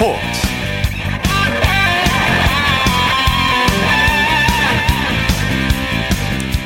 스포츠. 0.00 0.18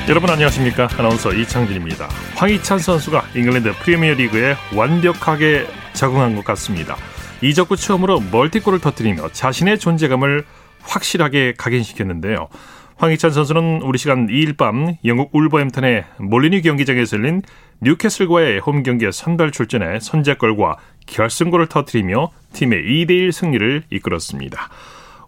여러분 0.09 0.31
안녕하십니까? 0.31 0.89
아나운서 0.97 1.33
이창진입니다. 1.33 2.09
황희찬 2.37 2.79
선수가 2.79 3.25
잉글랜드 3.35 3.73
프리미어리그에 3.73 4.55
완벽하게 4.77 5.67
적응한 5.95 6.37
것 6.37 6.45
같습니다. 6.45 6.95
이적구 7.43 7.77
처음으로 7.77 8.21
멀티골을 8.31 8.79
터뜨리며 8.79 9.31
자신의 9.33 9.81
존재감을 9.81 10.45
확실하게 10.83 11.55
각인시켰는데요. 11.59 12.49
황희찬 12.97 13.33
선수는 13.33 13.83
우리 13.83 13.99
시간 13.99 14.29
2일 14.29 14.57
밤 14.57 14.95
영국 15.05 15.35
울버햄튼의 15.35 16.05
몰리니 16.19 16.63
경기장에서 16.63 17.17
열린 17.17 17.43
뉴캐슬과의 17.81 18.61
홈 18.61 18.85
경기에 18.85 19.11
선발 19.11 19.51
출전해 19.51 19.99
선제골과 19.99 20.77
결승골을 21.07 21.69
터뜨리며 21.69 22.31
팀의 22.53 22.83
2대1 22.83 23.33
승리를 23.33 23.85
이끌었습니다. 23.91 24.69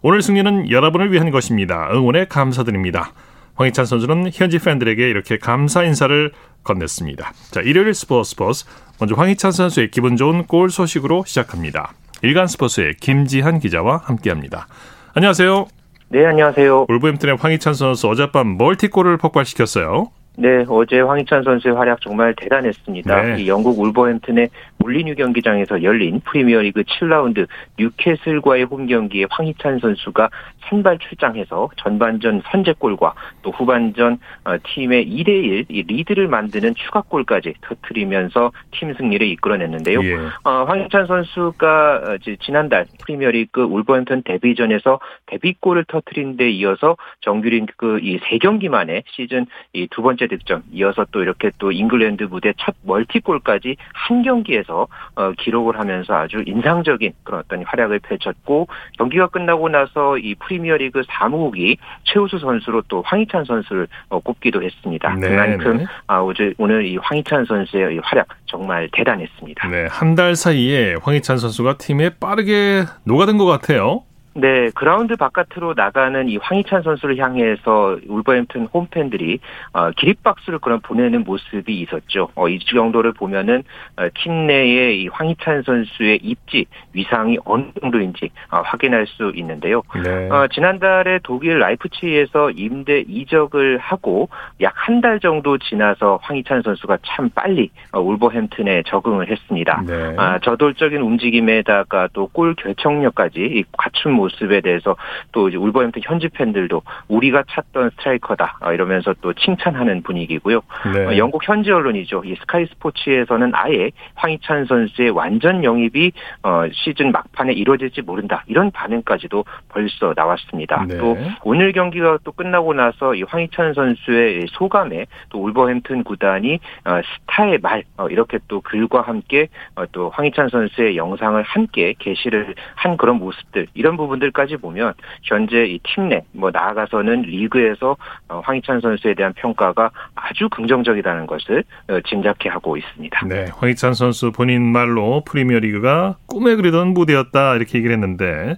오늘 0.01 0.21
승리는 0.21 0.69
여러분을 0.71 1.11
위한 1.11 1.31
것입니다. 1.31 1.89
응원에 1.91 2.25
감사드립니다. 2.25 3.13
황희찬 3.55 3.85
선수는 3.85 4.29
현지 4.33 4.59
팬들에게 4.59 5.09
이렇게 5.09 5.37
감사 5.37 5.83
인사를 5.83 6.31
건넸습니다. 6.63 7.31
자, 7.51 7.61
일요일 7.61 7.93
스포츠 7.93 8.31
스포츠 8.31 8.65
먼저 8.99 9.15
황희찬 9.15 9.51
선수의 9.51 9.89
기분 9.91 10.15
좋은 10.15 10.45
골 10.45 10.69
소식으로 10.69 11.23
시작합니다. 11.25 11.93
일간 12.21 12.47
스포츠의 12.47 12.95
김지한 12.95 13.59
기자와 13.59 14.01
함께합니다. 14.05 14.67
안녕하세요. 15.13 15.67
네, 16.09 16.25
안녕하세요. 16.25 16.85
울버햄튼의 16.89 17.37
황희찬 17.37 17.73
선수 17.73 18.07
어젯밤 18.07 18.57
멀티골을 18.57 19.17
폭발시켰어요. 19.17 20.11
네, 20.39 20.63
어제 20.69 20.99
황희찬 20.99 21.41
선수의 21.43 21.73
활약 21.75 21.99
정말 22.01 22.35
대단했습니다. 22.35 23.21
네. 23.23 23.41
이 23.41 23.47
영국 23.47 23.79
울버햄튼의 23.79 24.49
몰리뉴 24.77 25.15
경기장에서 25.15 25.81
열린 25.81 26.19
프리미어리그 26.25 26.83
7라운드 26.83 27.47
뉴캐슬과의 27.79 28.65
홈 28.65 28.85
경기에 28.85 29.25
황희찬 29.31 29.79
선수가 29.79 30.29
선발 30.69 30.99
출장해서 30.99 31.69
전반전 31.77 32.43
선제골과 32.51 33.13
또 33.41 33.49
후반전 33.51 34.19
어, 34.45 34.55
팀의 34.61 35.07
2대1 35.07 35.65
이 35.69 35.81
리드를 35.83 36.27
만드는 36.27 36.75
추가골까지 36.75 37.55
터뜨리면서 37.61 38.51
팀 38.71 38.93
승리를 38.93 39.25
이끌어냈는데요. 39.25 40.03
예. 40.03 40.15
어, 40.43 40.65
황희찬 40.67 41.07
선수가 41.07 41.95
어, 41.95 42.17
지난달 42.41 42.85
프리미어리그 43.03 43.61
울버햄튼 43.63 44.21
데뷔전에서 44.23 44.99
데뷔골을 45.25 45.85
터트린 45.87 46.37
데 46.37 46.49
이어서 46.51 46.95
정규리그 47.21 47.97
이 48.03 48.19
세 48.29 48.37
경기 48.37 48.69
만에 48.69 49.01
시즌 49.07 49.47
이 49.73 49.87
두 49.89 50.01
번째 50.03 50.26
득점 50.27 50.63
이어서 50.73 51.05
또 51.11 51.21
이렇게 51.21 51.51
또 51.59 51.71
잉글랜드 51.71 52.23
무대 52.23 52.53
첫 52.57 52.75
멀티골까지 52.83 53.77
한 53.93 54.21
경기에서 54.23 54.87
어, 55.15 55.31
기록을 55.37 55.79
하면서 55.79 56.13
아주 56.15 56.43
인상적인 56.45 57.13
그런 57.23 57.39
어떤 57.41 57.63
활약을 57.63 57.99
펼쳤고 57.99 58.67
경기가 58.97 59.27
끝나고 59.27 59.69
나서 59.69 60.17
이 60.17 60.35
프리미어리그 60.35 61.03
사무국이 61.07 61.77
최우수 62.03 62.39
선수로 62.39 62.81
또 62.87 63.01
황희찬 63.05 63.45
선수를 63.45 63.87
어, 64.09 64.19
꼽기도 64.19 64.61
했습니다. 64.61 65.13
네, 65.15 65.29
그만큼 65.29 65.77
네. 65.77 65.85
아, 66.07 66.19
오늘 66.57 66.85
이 66.85 66.97
황희찬 66.97 67.45
선수의 67.45 67.95
이 67.95 67.99
활약 68.03 68.27
정말 68.45 68.89
대단했습니다. 68.91 69.67
네, 69.69 69.87
한 69.89 70.17
달 70.17 70.35
사이에 70.35 70.95
황희찬 71.03 71.37
선수가 71.37 71.77
팀에 71.77 72.09
빠르게 72.19 72.85
녹아든 73.03 73.37
것 73.37 73.45
같아요. 73.45 74.01
네, 74.39 74.69
그라운드 74.75 75.15
바깥으로 75.15 75.73
나가는 75.75 76.29
이 76.29 76.37
황희찬 76.37 76.83
선수를 76.83 77.17
향해서 77.17 77.97
울버햄튼 78.07 78.67
홈팬들이 78.71 79.39
어, 79.73 79.89
기립박수를 79.91 80.59
그런 80.59 80.79
보내는 80.79 81.23
모습이 81.23 81.81
있었죠. 81.81 82.29
어, 82.35 82.47
이 82.47 82.59
정도를 82.59 83.13
보면은 83.13 83.63
어, 83.97 84.07
팀 84.13 84.45
내에 84.45 84.93
이 84.93 85.07
황희찬 85.07 85.63
선수의 85.63 86.19
입지 86.21 86.65
위상이 86.93 87.39
어느 87.45 87.63
정도인지 87.81 88.29
어, 88.51 88.61
확인할 88.63 89.07
수 89.07 89.31
있는데요. 89.35 89.81
네. 90.03 90.29
어, 90.29 90.47
지난달에 90.53 91.19
독일 91.23 91.57
라이프치히에서 91.59 92.51
임대 92.51 92.99
이적을 93.07 93.79
하고 93.79 94.29
약 94.61 94.73
한 94.87 95.01
달 95.01 95.19
정도 95.19 95.57
지나서 95.57 96.19
황희찬 96.21 96.61
선수가 96.61 96.99
참 97.05 97.29
빨리 97.35 97.69
어, 97.91 97.99
울버햄튼에 97.99 98.83
적응을 98.87 99.29
했습니다. 99.29 99.81
네. 99.85 100.15
아, 100.17 100.39
저돌적인 100.39 101.01
움직임에다가 101.01 102.07
또 102.13 102.27
골 102.27 102.53
결정력까지 102.55 103.39
이 103.39 103.63
갖춘 103.77 104.11
모습 104.11 104.26
에 104.51 104.61
대해서 104.61 104.95
또 105.31 105.49
이제 105.49 105.57
울버햄튼 105.57 106.01
현지 106.05 106.29
팬들도 106.29 106.81
우리가 107.07 107.43
찾던 107.49 107.91
스트라이커다 107.91 108.57
아, 108.61 108.73
이러면서 108.73 109.13
또 109.21 109.33
칭찬하는 109.33 110.03
분위기고요. 110.03 110.61
네. 110.93 111.05
어, 111.05 111.17
영국 111.17 111.47
현지 111.47 111.71
언론이죠. 111.71 112.23
이 112.25 112.35
스카이 112.35 112.65
스포츠에서는 112.67 113.51
아예 113.53 113.91
황희찬 114.15 114.65
선수의 114.65 115.09
완전 115.11 115.63
영입이 115.63 116.11
어, 116.43 116.63
시즌 116.71 117.11
막판에 117.11 117.53
이루어질지 117.53 118.01
모른다 118.01 118.43
이런 118.47 118.71
반응까지도 118.71 119.45
벌써 119.69 120.13
나왔습니다. 120.15 120.85
네. 120.87 120.97
또 120.97 121.17
오늘 121.43 121.71
경기가 121.71 122.19
또 122.23 122.31
끝나고 122.31 122.73
나서 122.73 123.15
이 123.15 123.23
황희찬 123.23 123.73
선수의 123.73 124.47
소감에 124.49 125.05
또 125.29 125.43
울버햄튼 125.43 126.03
구단이 126.03 126.59
어, 126.85 127.01
스타의 127.21 127.59
말 127.61 127.83
어, 127.97 128.07
이렇게 128.09 128.39
또 128.47 128.61
글과 128.61 129.01
함께 129.01 129.47
어, 129.75 129.85
또 129.91 130.09
황희찬 130.09 130.49
선수의 130.49 130.97
영상을 130.97 131.41
함께 131.43 131.93
게시를 131.97 132.55
한 132.75 132.97
그런 132.97 133.17
모습들 133.17 133.67
이런 133.73 133.97
부분 133.97 134.16
들까지 134.19 134.57
보면 134.57 134.93
현재 135.23 135.65
이 135.65 135.79
팀 135.83 136.09
내 136.09 136.23
뭐 136.33 136.51
나아가서는 136.51 137.21
리그에서 137.23 137.95
어, 138.29 138.41
황희찬 138.43 138.81
선수에 138.81 139.13
대한 139.13 139.33
평가가 139.33 139.91
아주 140.15 140.49
긍정적이라는 140.49 141.25
것을 141.27 141.63
어, 141.89 141.99
짐작해 142.07 142.49
하고 142.49 142.77
있습니다. 142.77 143.25
네, 143.27 143.45
황희찬 143.55 143.93
선수 143.93 144.31
본인 144.31 144.63
말로 144.71 145.23
프리미어리그가 145.25 146.15
꿈에 146.27 146.55
그리던 146.55 146.93
무대였다 146.93 147.55
이렇게 147.55 147.77
얘기를 147.77 147.93
했는데 147.93 148.55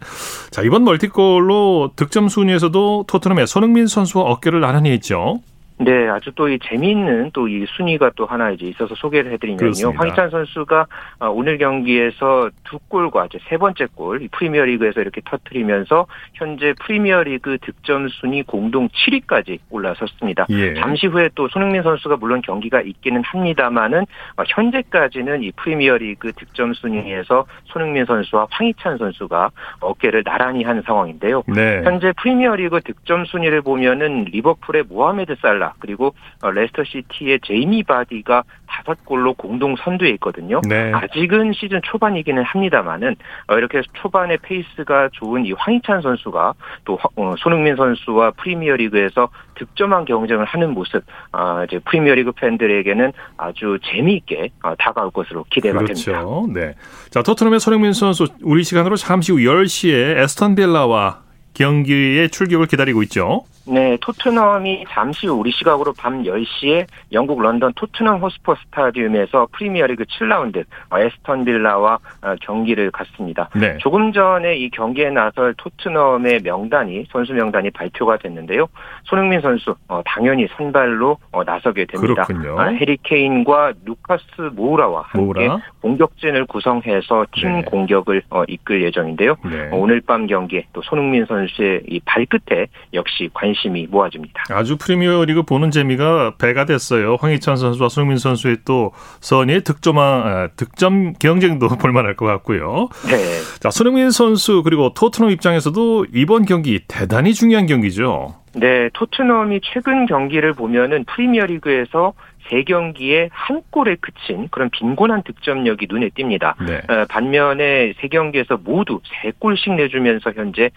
자 0.51 0.61
이번 0.61 0.83
멀티골로 0.83 1.91
득점 1.95 2.27
순위에서도 2.29 3.05
토트넘의 3.07 3.47
손흥민 3.47 3.87
선수와 3.87 4.25
어깨를 4.25 4.59
나란히 4.59 4.91
했죠. 4.91 5.39
네, 5.79 6.09
아주 6.09 6.31
또 6.34 6.50
이 6.50 6.59
재미있는 6.62 7.31
또 7.31 7.47
이 7.47 7.66
순위가 7.78 8.12
또 8.16 8.25
하나 8.25 8.51
이제 8.51 8.66
있어서 8.67 8.94
소개를 8.95 9.31
해드리면요. 9.34 9.72
황희찬 9.95 10.29
선수가 10.29 10.85
어, 11.19 11.29
오늘 11.29 11.57
경기에서 11.57 12.50
두 12.66 12.78
골과 12.90 13.25
이제 13.28 13.40
세 13.47 13.57
번째 13.57 13.88
골, 13.95 14.22
이 14.22 14.28
프리미어리그에서 14.28 15.01
이렇게 15.01 15.22
터트리면서 15.25 16.06
현재 16.34 16.73
프리미어리그 16.81 17.57
득점 17.62 18.09
순위 18.09 18.44
공동 18.44 18.89
7위까지 18.89 19.59
올라섰습니다. 19.69 20.45
예. 20.50 20.73
잠시 20.75 21.07
후에 21.07 21.29
또 21.35 21.47
손흥민 21.47 21.81
선수가 21.81 22.18
물론 22.18 22.41
경기가 22.41 22.81
있기는 22.81 23.23
합니다만은 23.23 24.01
어, 24.38 24.44
현재까지는 24.47 25.44
이 25.44 25.51
프리미어리그 25.53 26.34
득점 26.34 26.73
순위에서 26.73 27.45
손흥민 27.66 28.06
선수와 28.06 28.47
황희찬 28.51 28.97
선수가 28.97 29.50
어깨를 29.79 30.23
나란히 30.23 30.63
한 30.63 30.81
상황인데요. 30.85 31.44
네. 31.47 31.81
현재 31.84 32.12
프리미어리그 32.18 32.81
득점 32.81 33.25
순위를 33.25 33.62
보면은 33.62 34.25
리버풀의 34.25 34.84
모하메드 34.89 35.35
살라 35.41 35.69
그리고 35.80 36.13
어, 36.41 36.50
레스터 36.52 36.84
시티의 36.84 37.40
제이미 37.44 37.84
바디가 37.84 38.44
다섯 38.68 39.03
골로 39.06 39.34
공동 39.34 39.75
선두에 39.75 40.09
있거든요. 40.12 40.62
네. 40.68 40.91
아직은 40.94 41.53
시즌 41.53 41.81
초반이기는 41.84 42.41
합니다만은 42.44 43.16
어, 43.47 43.56
이렇게 43.57 43.81
초반의 43.94 44.38
페이스가 44.41 45.09
좋은 45.13 45.46
이 45.46 45.52
황희찬 45.53 46.02
선수가 46.02 46.53
또 46.85 46.96
화- 46.97 47.09
어, 47.16 47.35
손흥민 47.40 47.75
선수와 47.75 48.31
프리미어리그에서 48.31 49.30
득점왕 49.55 50.05
경쟁을 50.06 50.46
하는 50.46 50.74
모습, 50.74 51.03
아, 51.31 51.66
이제 51.68 51.80
프리미어리그 51.80 52.31
팬들에게는 52.34 53.12
아주 53.38 53.78
재미있게 53.84 54.50
어, 54.63 54.74
다가올 54.78 55.12
것으로 55.12 55.46
기대가 55.50 55.80
됩니다. 55.80 56.12
그렇죠. 56.12 56.47
네. 56.53 56.75
자, 57.09 57.22
토트넘의 57.24 57.59
손흥민 57.59 57.91
선수 57.94 58.28
우리 58.44 58.63
시간으로 58.63 58.96
잠시 58.96 59.31
후 59.31 59.40
10시에 59.40 60.18
애스턴 60.19 60.55
빌라와 60.56 61.22
경기에 61.59 62.29
출격을 62.29 62.67
기다리고 62.67 63.03
있죠. 63.03 63.44
네, 63.67 63.97
토트넘이 64.01 64.85
잠시 64.89 65.27
후 65.27 65.33
우리 65.33 65.51
시각으로 65.51 65.94
밤 65.94 66.23
10시에 66.23 66.88
영국 67.11 67.41
런던 67.41 67.73
토트넘 67.75 68.19
호스퍼 68.19 68.56
스타디움에서 68.56 69.47
프리미어리그 69.51 70.06
7라운드 70.06 70.63
어, 70.89 71.00
에스턴 71.00 71.45
빌라와 71.45 72.00
어, 72.21 72.35
경기를 72.41 72.89
갖습니다. 72.89 73.50
네. 73.56 73.77
조금 73.79 74.11
전에 74.11 74.56
이 74.56 74.69
경기에 74.69 75.11
나설 75.11 75.53
토트넘의 75.56 76.41
명단이 76.44 77.06
선수 77.11 77.33
명단이 77.33 77.69
발표가 77.71 78.17
됐는데요. 78.17 78.67
손흥민 79.03 79.41
선수 79.41 79.75
어, 79.88 80.01
당연히 80.05 80.47
선발로 80.57 81.17
어, 81.31 81.44
나서게 81.44 81.85
됩니다. 81.85 82.23
그렇군요. 82.23 82.59
아, 82.59 82.67
해리 82.69 82.97
케인과 83.03 83.73
루카스 83.85 84.51
모우라와 84.53 85.03
함께 85.07 85.45
모우라. 85.45 85.59
공격진을 85.81 86.45
구성해서 86.45 87.25
팀 87.33 87.53
네. 87.53 87.62
공격을 87.63 88.23
어, 88.31 88.44
이끌 88.47 88.81
예정인데요. 88.83 89.35
네. 89.45 89.69
어, 89.71 89.77
오늘 89.77 90.01
밤 90.01 90.25
경기에 90.25 90.65
또 90.73 90.81
손흥민 90.81 91.25
선수 91.25 91.49
의 91.57 91.80
이 91.90 92.00
발끝에 92.06 92.68
역시 92.94 93.30
관심이 93.34 93.88
모아집니다. 93.88 94.44
아주 94.50 94.78
프리미어리그 94.78 95.44
보는 95.44 95.72
재미가 95.72 96.36
배가 96.38 96.66
됐어요. 96.66 97.18
황희찬 97.19 97.56
선수와 97.57 97.90
손흥민 97.90 98.18
선수의 98.18 98.57
또 98.66 98.92
선의 99.19 99.62
득점아, 99.63 100.01
아, 100.01 100.50
득점 100.56 101.13
경쟁도 101.13 101.68
볼만할 101.80 102.16
것 102.16 102.25
같고요. 102.25 102.90
네. 103.07 103.18
자, 103.60 103.69
손흥민 103.69 104.12
선수 104.12 104.62
그리고 104.63 104.94
토트넘 104.94 105.31
입장에서도 105.31 106.06
이번 106.13 106.46
경기 106.46 106.80
대단히 106.88 107.34
중요한 107.34 107.66
경기죠. 107.66 108.36
네, 108.54 108.90
토트넘이 108.94 109.62
최근 109.63 110.06
경기를 110.06 110.54
보면은 110.54 111.06
프리미어리그에서 111.06 112.13
3경기에 112.50 113.30
한 113.31 113.62
골에 113.69 113.96
그친 113.96 114.48
그런 114.50 114.69
빈곤한 114.69 115.24
득점력이 115.24 115.88
눈에 115.90 116.10
띕니다. 116.10 116.56
네. 116.66 116.78
어, 116.94 117.06
반면에 117.10 117.94
3경기에서 117.94 118.62
모두 118.63 119.01
3골씩 119.24 119.75
내주면서 119.75 120.31
현재 120.36 120.69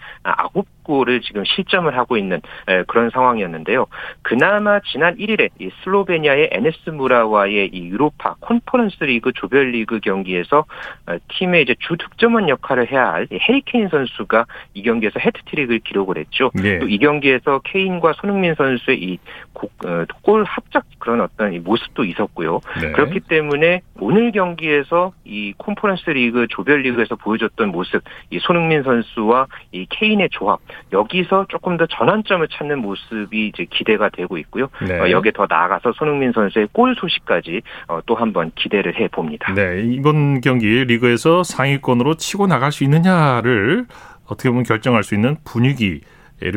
9 0.53 0.63
골을 0.83 1.21
지금 1.21 1.43
실점을 1.45 1.95
하고 1.97 2.17
있는 2.17 2.41
그런 2.87 3.09
상황이었는데요. 3.09 3.87
그나마 4.21 4.79
지난 4.79 5.15
1일에 5.17 5.49
슬로베니아의 5.83 6.49
NS 6.51 6.89
무라와의 6.91 7.69
이 7.73 7.87
유로파 7.87 8.35
콘퍼런스 8.39 9.03
리그 9.03 9.31
조별리그 9.33 9.99
경기에서 9.99 10.65
어, 11.07 11.17
팀의 11.29 11.63
이제 11.63 11.75
주 11.79 11.97
득점원 11.97 12.49
역할을 12.49 12.91
해야 12.91 13.13
할 13.13 13.27
해리 13.31 13.63
케인 13.63 13.89
선수가 13.89 14.45
이 14.73 14.83
경기에서 14.83 15.19
해트트릭을 15.19 15.79
기록을 15.79 16.17
했죠. 16.17 16.51
네. 16.55 16.79
또 16.79 16.93
이 16.93 16.97
경기에서 16.97 17.59
케인과 17.63 18.13
손흥민 18.13 18.55
선수의 18.55 19.01
이 19.01 19.36
골 19.36 20.41
어, 20.41 20.43
합작 20.45 20.85
그런 20.99 21.21
어떤 21.21 21.61
모습도 21.63 22.03
있었고요. 22.05 22.61
네. 22.81 22.91
그렇기 22.91 23.21
때문에 23.21 23.81
오늘 23.99 24.31
경기에서 24.31 25.13
이 25.25 25.53
콘퍼런스 25.57 26.09
리그 26.11 26.47
조별리그에서 26.49 27.15
보여줬던 27.15 27.69
모습, 27.69 28.03
이 28.29 28.39
손흥민 28.39 28.83
선수와 28.83 29.47
이 29.71 29.85
케인의 29.89 30.29
조합 30.31 30.59
여기서 30.91 31.47
조금 31.49 31.77
더 31.77 31.85
전환점을 31.85 32.47
찾는 32.47 32.79
모습이 32.79 33.47
이제 33.47 33.65
기대가 33.69 34.09
되고 34.09 34.37
있고요. 34.37 34.67
네. 34.87 34.99
어, 34.99 35.09
여기에 35.09 35.31
더 35.33 35.47
나아가서 35.49 35.93
손흥민 35.93 36.31
선수의 36.31 36.69
골 36.71 36.95
소식까지 36.95 37.61
어, 37.87 37.99
또 38.05 38.15
한번 38.15 38.51
기대를 38.55 38.99
해 38.99 39.07
봅니다. 39.07 39.53
네, 39.53 39.83
이번 39.83 40.41
경기 40.41 40.67
리그에서 40.85 41.43
상위권으로 41.43 42.15
치고 42.15 42.47
나갈 42.47 42.71
수 42.71 42.83
있느냐를 42.83 43.85
어떻게 44.25 44.49
보면 44.49 44.63
결정할 44.63 45.03
수 45.03 45.15
있는 45.15 45.37
분위기를 45.43 46.01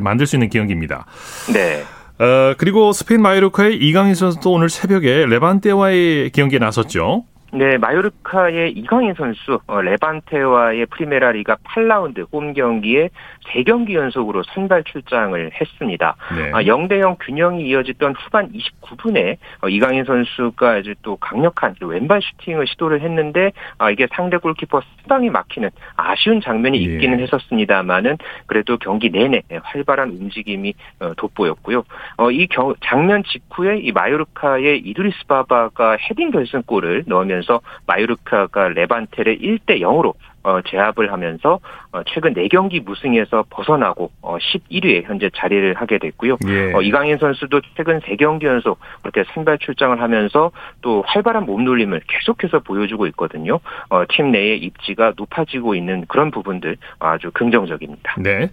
만들 0.03 0.27
수 0.27 0.37
있는 0.37 0.49
경기입니다. 0.49 1.07
네. 1.53 1.83
어, 2.19 2.55
그리고 2.57 2.93
스페인 2.93 3.21
마요르카의 3.21 3.77
이강인 3.77 4.15
선수도 4.15 4.53
오늘 4.53 4.69
새벽에 4.69 5.27
레반테와의 5.27 6.31
경기에 6.31 6.59
나섰죠. 6.59 7.25
네, 7.53 7.79
마요르카의 7.79 8.73
이강인 8.73 9.15
선수 9.15 9.61
어, 9.67 9.81
레반테와의 9.81 10.87
프리메라 10.87 11.33
리가 11.33 11.57
8라운드 11.65 12.27
홈 12.33 12.53
경기에 12.53 13.11
3경기 13.47 13.95
연속으로 13.95 14.43
선발 14.43 14.85
출장을 14.85 15.51
했습니다. 15.53 16.17
네. 16.37 16.51
아, 16.53 16.63
0대 16.63 16.99
0 16.99 17.17
균형이 17.17 17.67
이어지던 17.69 18.15
후반 18.19 18.51
29분에 18.53 19.37
어, 19.63 19.69
이강인 19.69 20.05
선수가 20.05 20.71
아주 20.71 20.95
또 21.03 21.17
강력한 21.17 21.75
왼발 21.81 22.21
슈팅을 22.21 22.67
시도를 22.67 23.01
했는데 23.03 23.53
아, 23.79 23.91
이게 23.91 24.09
상대 24.13 24.39
골키퍼 24.39 24.83
수당이 25.03 25.31
막히는 25.31 25.71
아쉬운 25.97 26.41
장면이 26.41 26.79
예. 26.79 26.95
있기는 26.95 27.21
예. 27.21 27.23
했었습니다만은 27.23 28.19
그래도 28.47 28.77
경기 28.77 29.11
내내 29.11 29.43
활발한 29.63 30.11
움직임이 30.11 30.75
어, 31.01 31.15
돋보였고요. 31.15 31.85
이 32.33 32.49
장면 32.85 33.23
직후에 33.25 33.79
이 33.79 33.93
마요르카의 33.93 34.81
이두리스 34.81 35.27
바바가 35.27 35.97
헤딩 36.11 36.33
결승골을 36.33 37.05
넣으면서 37.07 37.46
하면서 37.47 37.61
마요르카가 37.87 38.69
레반테를 38.69 39.39
1대 39.39 39.81
0으로 39.81 40.15
어, 40.43 40.61
제압을 40.63 41.11
하면서 41.11 41.59
어, 41.91 42.03
최근 42.07 42.35
4경기 42.35 42.85
무승에서 42.85 43.45
벗어나고 43.51 44.13
어, 44.23 44.37
11위에 44.39 45.05
현재 45.05 45.29
자리를 45.35 45.75
하게 45.75 45.99
됐고요. 45.99 46.37
예. 46.47 46.73
어, 46.73 46.83
이강인 46.83 47.19
선수도 47.19 47.61
최근 47.77 48.01
3경기 48.01 48.45
연속 48.45 48.79
그렇게 49.03 49.25
선발 49.35 49.59
출장을 49.59 50.01
하면서 50.01 50.53
또 50.83 51.03
활발한 51.07 51.47
몸놀림을 51.47 52.03
계속해서 52.07 52.61
보여주고 52.61 53.09
있거든요. 53.09 53.59
어, 53.89 54.05
팀 54.09 54.31
내의 54.31 54.59
입지가 54.59 55.15
높아지고 55.17 55.75
있는 55.75 56.05
그런 56.07 56.31
부분들 56.31 56.77
아주 57.01 57.31
긍정적입니다. 57.33 58.17
네. 58.19 58.51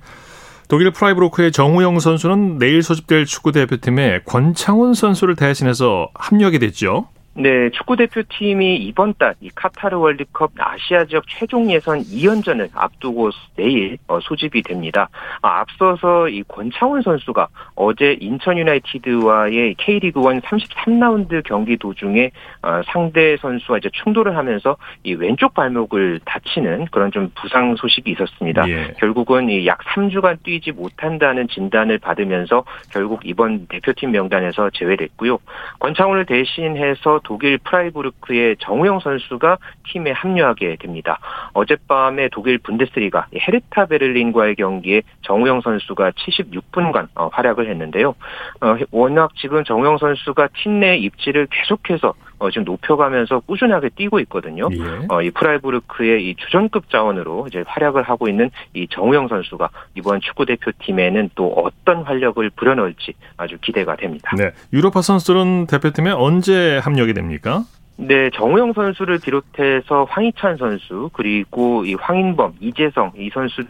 독일 0.69 0.89
프라이브로크의 0.91 1.51
정우영 1.51 1.99
선수는 1.99 2.57
내일 2.57 2.81
소집될 2.81 3.25
축구 3.25 3.51
대표팀에 3.51 4.21
권창훈 4.25 4.95
선수를 4.95 5.35
대신해서 5.35 6.09
합류하게 6.15 6.57
됐죠. 6.57 7.09
네, 7.35 7.69
축구 7.71 7.95
대표팀이 7.95 8.77
이번 8.77 9.13
달 9.15 9.33
이 9.44 9.50
카타르 9.53 9.97
월드컵 9.97 10.51
아시아 10.57 11.03
지역 11.06 11.25
최종 11.27 11.69
예선 11.69 12.00
2연전을 12.00 12.69
앞두고 12.74 13.31
내일 13.57 13.97
어, 14.07 14.19
소집이 14.21 14.62
됩니다. 14.62 15.09
아, 15.41 15.59
앞서서 15.59 16.30
이 16.30 16.44
권창훈 16.44 17.01
선수가 17.01 17.47
어제 17.75 18.18
인천 18.21 18.57
유나이티드와의 18.57 19.75
K리그 19.75 20.21
1 20.21 20.39
33라운드 20.41 21.44
경기 21.44 21.75
도중에 21.77 22.31
어, 22.62 22.81
상대 22.85 23.36
선수와 23.38 23.79
이제 23.79 23.89
충돌을 23.91 24.38
하면서 24.38 24.77
이 25.03 25.13
왼쪽 25.13 25.53
발목을 25.53 26.21
다치는 26.24 26.86
그런 26.91 27.12
좀 27.12 27.29
부상 27.36 27.75
소식이 27.75 28.12
있었습니다. 28.12 28.69
예. 28.69 28.94
결국은 29.00 29.65
약 29.65 29.79
3주간 29.79 30.41
뛰지 30.44 30.71
못한다는 30.71 31.50
진단을 31.50 31.97
받으면서 31.97 32.63
결국 32.91 33.21
이번 33.25 33.68
대표팀 33.68 34.12
명단에서 34.12 34.69
제외됐고요. 34.74 35.38
권창훈을 35.79 36.25
대신해서 36.25 37.19
독일 37.23 37.57
프라이부르크의 37.59 38.57
정우영 38.59 38.99
선수가 38.99 39.57
팀에 39.87 40.11
합류하게 40.11 40.75
됩니다. 40.79 41.19
어젯밤에 41.53 42.29
독일 42.29 42.57
분데스리가 42.57 43.27
헤르타 43.35 43.85
베를린과의 43.85 44.55
경기에 44.55 45.01
정우영 45.21 45.61
선수가 45.61 46.11
76분간 46.11 47.07
어, 47.15 47.29
활약을 47.31 47.69
했는데요. 47.69 48.15
어, 48.61 48.77
워낙 48.91 49.31
지금 49.35 49.63
정우영 49.63 49.97
선수가 49.97 50.49
팀 50.61 50.73
내 50.73 50.97
입지를 50.97 51.47
계속해서 51.51 52.13
어, 52.43 52.51
지금 52.51 52.65
높여가면서 52.65 53.39
꾸준하게 53.39 53.89
뛰고 53.95 54.19
있거든요. 54.21 54.67
예. 54.73 55.07
어, 55.07 55.21
이 55.21 55.31
프라이부르크의 55.31 56.29
이 56.29 56.35
주전급 56.35 56.89
자원으로 56.89 57.45
이제 57.47 57.63
활약을 57.65 58.03
하고 58.03 58.27
있는 58.27 58.51
이 58.73 58.85
정우영 58.89 59.29
선수가 59.29 59.69
이번 59.95 60.19
축구 60.19 60.45
대표팀에는 60.45 61.29
또 61.35 61.53
어떤 61.53 62.03
활력을 62.03 62.49
불어넣을지 62.49 63.13
아주 63.37 63.57
기대가 63.61 63.95
됩니다. 63.95 64.35
네, 64.37 64.51
유로파 64.73 65.01
선수들은 65.01 65.67
대표팀에 65.67 66.11
언제 66.11 66.79
합류하게 66.79 67.13
됩니까? 67.13 67.63
네, 67.95 68.29
정우영 68.31 68.73
선수를 68.73 69.19
비롯해서 69.19 70.05
황희찬 70.09 70.57
선수 70.57 71.09
그리고 71.13 71.85
이 71.85 71.93
황인범, 71.93 72.55
이재성 72.59 73.13
이 73.17 73.29
선수 73.33 73.63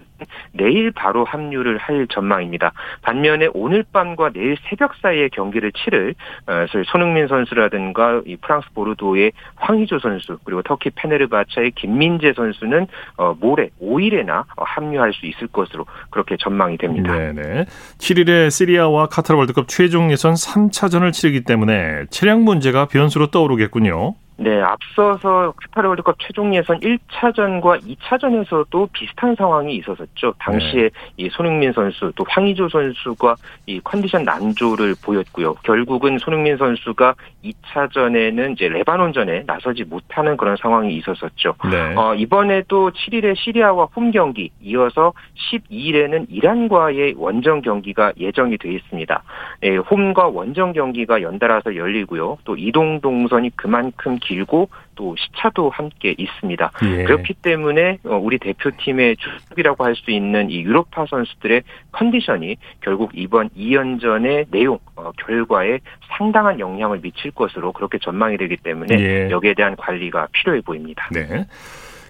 내일 0.51 0.91
바로 0.91 1.25
합류를 1.25 1.77
할 1.77 2.07
전망입니다. 2.07 2.73
반면에 3.01 3.49
오늘 3.53 3.83
밤과 3.91 4.31
내일 4.31 4.57
새벽 4.69 4.95
사이에 5.01 5.29
경기를 5.29 5.71
치를 5.71 6.15
어, 6.47 6.65
손흥민 6.85 7.27
선수라든가 7.27 8.21
이 8.25 8.35
프랑스 8.37 8.67
보르도의 8.73 9.31
황희조 9.55 9.99
선수 9.99 10.37
그리고 10.43 10.61
터키 10.61 10.89
페네르바차의 10.89 11.71
김민재 11.71 12.33
선수는 12.33 12.87
어, 13.17 13.35
모레 13.39 13.69
5일에나 13.81 14.45
합류할 14.57 15.13
수 15.13 15.25
있을 15.25 15.47
것으로 15.47 15.85
그렇게 16.09 16.37
전망이 16.37 16.77
됩니다. 16.77 17.15
네네. 17.15 17.65
7일에 17.97 18.49
시리아와 18.49 19.07
카타르 19.07 19.37
월드컵 19.37 19.67
최종 19.67 20.11
예선 20.11 20.33
3차전을 20.33 21.13
치르기 21.13 21.41
때문에 21.41 22.05
차량 22.09 22.43
문제가 22.43 22.85
변수로 22.85 23.27
떠오르겠군요. 23.27 24.15
네, 24.37 24.61
앞서서 24.61 25.53
카타르 25.57 25.87
월드컵 25.89 26.15
최종 26.19 26.55
예선 26.55 26.79
1차전과 26.79 27.81
2차전에서도 27.85 28.91
비슷한 28.91 29.35
상황이 29.35 29.75
있었었죠. 29.75 30.33
당시에 30.39 30.83
네. 30.83 30.89
이 31.17 31.29
손흥민 31.29 31.71
선수 31.71 32.11
또 32.15 32.25
황의조 32.27 32.67
선수가 32.69 33.35
이 33.67 33.79
컨디션 33.83 34.23
난조를 34.23 34.95
보였고요. 35.03 35.53
결국은 35.63 36.17
손흥민 36.17 36.57
선수가 36.57 37.13
2차전에는 37.43 38.53
이제 38.53 38.67
레바논전에 38.69 39.43
나서지 39.45 39.83
못하는 39.83 40.37
그런 40.37 40.55
상황이 40.57 40.95
있었었죠. 40.95 41.55
네. 41.69 41.95
어, 41.95 42.15
이번에도 42.15 42.91
7일에 42.91 43.35
시리아와 43.35 43.85
홈 43.95 44.11
경기 44.11 44.51
이어서 44.61 45.13
12일에는 45.51 46.27
이란과의 46.29 47.15
원정 47.17 47.61
경기가 47.61 48.13
예정이 48.17 48.57
돼 48.57 48.71
있습니다. 48.73 49.23
예, 49.63 49.75
홈과 49.77 50.27
원정 50.27 50.73
경기가 50.73 51.21
연달아서 51.21 51.75
열리고요. 51.75 52.37
또 52.45 52.55
이동 52.55 53.01
동선이 53.01 53.51
그만큼 53.55 54.17
길고 54.19 54.69
또 54.95 55.15
시차도 55.17 55.69
함께 55.69 56.15
있습니다. 56.17 56.71
예. 56.83 57.03
그렇기 57.03 57.33
때문에 57.35 57.99
어, 58.03 58.17
우리 58.17 58.37
대표팀의 58.37 59.17
주축이라고 59.17 59.83
할 59.83 59.93
수 59.95 60.11
있는 60.11 60.49
이 60.49 60.61
유로파 60.63 61.05
선수들의 61.09 61.61
컨디션이 61.91 62.57
결국 62.81 63.11
이번 63.13 63.49
2연전의 63.49 64.47
내용 64.49 64.79
어, 64.95 65.11
결과에 65.25 65.79
상당한 66.17 66.59
영향을 66.59 66.99
미칠 67.01 67.31
것으로 67.31 67.71
그렇게 67.73 67.97
전망이 67.99 68.37
되기 68.37 68.57
때문에 68.57 68.95
예. 68.99 69.29
여기에 69.29 69.53
대한 69.53 69.75
관리가 69.75 70.27
필요해 70.31 70.61
보입니다. 70.61 71.07
네. 71.11 71.45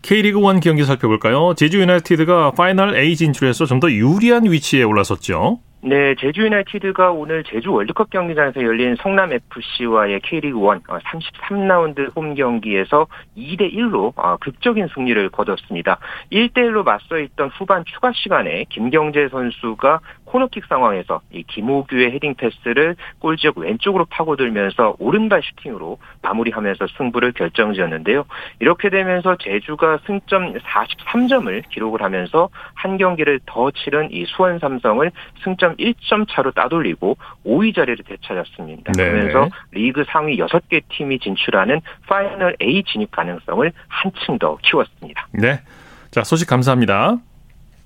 K리그 0.02 0.40
1 0.40 0.60
경기 0.60 0.84
살펴볼까요? 0.84 1.54
제주 1.56 1.80
유나이티드가 1.82 2.52
파이널 2.52 2.96
A 2.96 3.16
진출해서 3.16 3.66
좀 3.66 3.80
더 3.80 3.90
유리한 3.92 4.44
위치에 4.50 4.84
올라섰죠. 4.84 5.60
네, 5.86 6.16
제주 6.18 6.44
유나이티드가 6.44 7.12
오늘 7.12 7.44
제주 7.44 7.74
월드컵 7.74 8.10
경기장에서 8.10 8.63
열린 8.63 8.96
성남 9.02 9.34
FC와의 9.34 10.22
K리그 10.22 10.58
1 10.58 10.80
33라운드 10.80 12.08
어, 12.08 12.12
홈 12.16 12.36
경기에서 12.36 13.06
2대 13.36 13.74
1로 13.74 14.13
어, 14.16 14.38
극적인 14.38 14.88
승리를 14.96 15.30
거뒀습니다. 15.32 16.00
1대 16.32 16.60
1로 16.60 16.86
맞서 16.86 17.20
있던 17.20 17.50
후반 17.50 17.84
추가 17.84 18.13
시간에 18.13 18.63
김경재 18.70 19.28
선수가 19.28 20.00
코너킥 20.34 20.66
상황에서 20.66 21.22
이 21.32 21.44
김오규의 21.44 22.12
헤딩 22.13 22.34
패스를 22.34 22.96
골 23.20 23.38
지역 23.38 23.60
왼쪽으로 23.60 24.06
파고들면서 24.06 24.96
오른발 24.98 25.44
슈팅으로 25.44 26.00
마무리하면서 26.24 26.88
승부를 26.98 27.34
결정지었는데요. 27.34 28.25
이렇게 28.60 28.90
되면서 28.90 29.38
제주가 29.38 30.00
승점 30.08 30.56
43점을 30.56 31.70
기록을 31.70 32.02
하면서 32.02 32.50
한 32.74 32.98
경기를 32.98 33.42
더 33.46 33.70
치른 33.70 34.12
이 34.12 34.25
수원 34.25 34.58
삼성을 34.58 35.12
승점 35.44 35.75
1점 35.75 36.25
차로 36.28 36.52
따돌리고 36.52 37.16
5위 37.46 37.75
자리를 37.75 38.04
되찾았습니다. 38.04 38.94
네. 38.98 39.12
그러면서 39.12 39.50
리그 39.72 40.04
상위 40.08 40.38
6개 40.38 40.82
팀이 40.90 41.20
진출하는 41.20 41.80
파이널 42.08 42.56
A 42.60 42.84
진입 42.86 43.12
가능성을 43.12 43.72
한층 43.88 44.40
더 44.40 44.58
키웠습니다. 44.63 45.28
네. 45.34 45.62
자, 46.10 46.24
소식 46.24 46.48
감사합니다. 46.48 47.20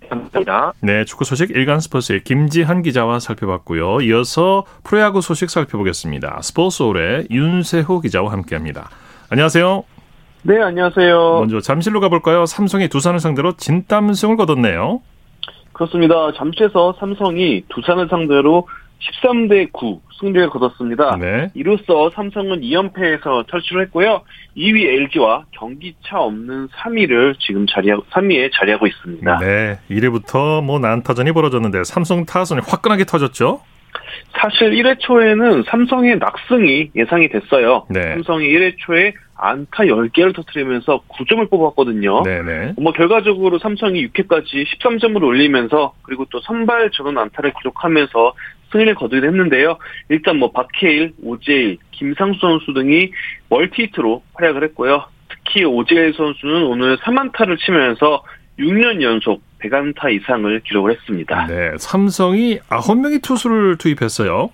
감사합니다. 0.09 0.73
네, 0.81 1.05
축구 1.05 1.23
소식 1.25 1.51
일간 1.51 1.79
스포츠의 1.79 2.23
김지한 2.23 2.81
기자와 2.81 3.19
살펴봤고요. 3.19 4.01
이어서 4.01 4.65
프로야구 4.83 5.21
소식 5.21 5.49
살펴보겠습니다. 5.49 6.41
스포츠서울의 6.41 7.27
윤세호 7.31 8.01
기자와 8.01 8.31
함께합니다. 8.31 8.89
안녕하세요. 9.29 9.83
네, 10.43 10.61
안녕하세요. 10.61 11.39
먼저 11.39 11.59
잠실로 11.59 11.99
가볼까요? 11.99 12.45
삼성이 12.45 12.87
두산을 12.87 13.19
상대로 13.19 13.53
진땀승을 13.57 14.37
거뒀네요. 14.37 15.01
그렇습니다. 15.73 16.31
잠실에서 16.35 16.95
삼성이 16.99 17.63
두산을 17.69 18.07
상대로 18.09 18.67
13대 18.99 19.71
9 19.71 20.01
승리를 20.19 20.49
거뒀습니다. 20.49 21.17
네. 21.17 21.49
이로써 21.53 22.09
삼성은 22.11 22.61
2연패에서 22.61 23.47
탈출을 23.47 23.83
했고요. 23.85 24.21
2위 24.55 24.85
LG와 24.85 25.45
경기차 25.51 26.19
없는 26.19 26.69
3위를 26.69 27.35
지금 27.39 27.65
자리하고 27.67 28.03
3위에 28.11 28.51
자리하고 28.53 28.87
있습니다. 28.87 29.39
네. 29.39 29.79
1회부터 29.89 30.63
뭐 30.63 30.79
난타전이 30.79 31.31
벌어졌는데 31.31 31.83
삼성 31.83 32.25
타선이 32.25 32.61
화끈하게 32.67 33.05
터졌죠. 33.05 33.61
사실 34.33 34.71
1회 34.71 34.99
초에는 34.99 35.63
삼성의 35.67 36.17
낙승이 36.17 36.91
예상이 36.95 37.29
됐어요. 37.29 37.85
네. 37.89 38.01
삼성이 38.01 38.47
1회 38.49 38.75
초에 38.77 39.13
안타 39.35 39.83
10개를 39.83 40.35
터트리면서 40.35 41.01
9점을 41.07 41.49
뽑았거든요. 41.49 42.23
네네. 42.23 42.73
뭐 42.77 42.91
결과적으로 42.91 43.59
삼성이 43.59 44.07
6회까지 44.07 44.65
13점을 44.65 45.21
올리면서 45.21 45.93
그리고 46.01 46.25
또 46.31 46.39
선발 46.41 46.91
전원 46.91 47.17
안타를 47.19 47.53
기록하면서 47.59 48.33
승리를 48.71 48.95
거두긴 48.95 49.25
했는데요. 49.25 49.77
일단 50.09 50.37
뭐 50.37 50.51
박해일, 50.51 51.13
오재일, 51.21 51.77
김상수 51.91 52.39
선수 52.39 52.73
등이 52.73 53.11
멀티히트로 53.49 54.23
활약을 54.33 54.63
했고요. 54.65 55.05
특히 55.29 55.63
오재일 55.63 56.13
선수는 56.13 56.63
오늘 56.63 56.97
3안타를 56.97 57.57
치면서 57.59 58.23
6년 58.59 59.01
연속 59.01 59.41
100안타 59.59 60.11
이상을 60.13 60.59
기록을 60.61 60.91
했습니다. 60.91 61.47
네, 61.47 61.71
삼성이 61.77 62.59
9명의 62.69 63.21
투수를 63.23 63.77
투입했어요. 63.77 64.49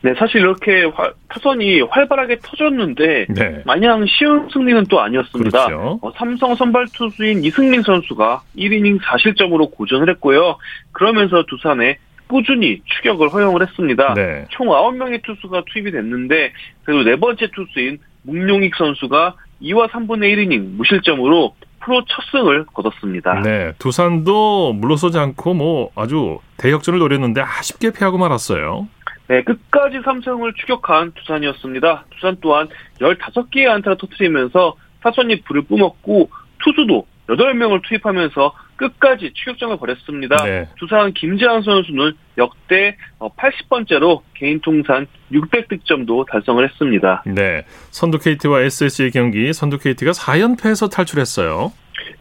네, 0.00 0.14
사실 0.18 0.40
이렇게 0.40 0.84
화, 0.84 1.12
타선이 1.28 1.82
활발하게 1.82 2.38
터졌는데 2.42 3.26
네. 3.28 3.62
마냥 3.66 4.06
쉬운 4.06 4.48
승리는 4.50 4.86
또 4.88 5.00
아니었습니다. 5.00 5.66
그렇죠. 5.66 5.98
어, 6.00 6.12
삼성 6.16 6.54
선발 6.54 6.86
투수인 6.94 7.44
이승민 7.44 7.82
선수가 7.82 8.42
1이닝 8.56 9.00
4실점으로 9.00 9.70
고전을 9.72 10.08
했고요. 10.10 10.56
그러면서 10.92 11.44
두산에 11.46 11.98
꾸준히 12.28 12.80
추격을 12.84 13.28
허용을 13.30 13.62
했습니다. 13.62 14.14
네. 14.14 14.46
총 14.50 14.68
9명의 14.68 15.22
투수가 15.22 15.62
투입이 15.72 15.90
됐는데 15.90 16.52
그래도 16.84 17.02
네 17.02 17.16
번째 17.16 17.50
투수인 17.50 17.98
문용익 18.22 18.74
선수가 18.76 19.34
2와 19.62 19.88
3분의 19.90 20.34
1이닝 20.34 20.76
무실점으로 20.76 21.54
프로 21.80 22.04
첫 22.06 22.22
승을 22.30 22.66
거뒀습니다. 22.66 23.40
네, 23.42 23.72
두산도 23.78 24.74
물러서지 24.74 25.18
않고 25.18 25.54
뭐 25.54 25.90
아주 25.94 26.38
대역전을 26.58 26.98
노렸는데 26.98 27.40
아쉽게 27.40 27.92
패하고 27.92 28.18
말았어요. 28.18 28.88
네, 29.28 29.42
끝까지 29.42 30.00
삼성을 30.04 30.52
추격한 30.54 31.12
두산이었습니다. 31.12 32.04
두산 32.10 32.36
또한 32.40 32.68
15개의 33.00 33.68
안타를 33.68 33.98
터트리면서 33.98 34.74
타선이 35.02 35.42
불을 35.42 35.62
뿜었고 35.62 36.30
투수도 36.64 37.06
8명을 37.28 37.82
투입하면서 37.86 38.52
끝까지 38.78 39.32
추격전을 39.34 39.76
벌였습니다. 39.76 40.36
네. 40.44 40.68
두산 40.78 41.12
김재환 41.12 41.62
선수는 41.62 42.12
역대 42.38 42.96
80번째로 43.18 44.18
어, 44.18 44.22
개인 44.34 44.60
통산 44.60 45.06
600득점도 45.30 46.26
달성을 46.30 46.64
했습니다. 46.64 47.22
네. 47.26 47.64
선두 47.90 48.18
KT와 48.18 48.62
SSG 48.62 49.10
경기 49.10 49.52
선두 49.52 49.78
KT가 49.78 50.12
4연패에서 50.12 50.90
탈출했어요. 50.90 51.72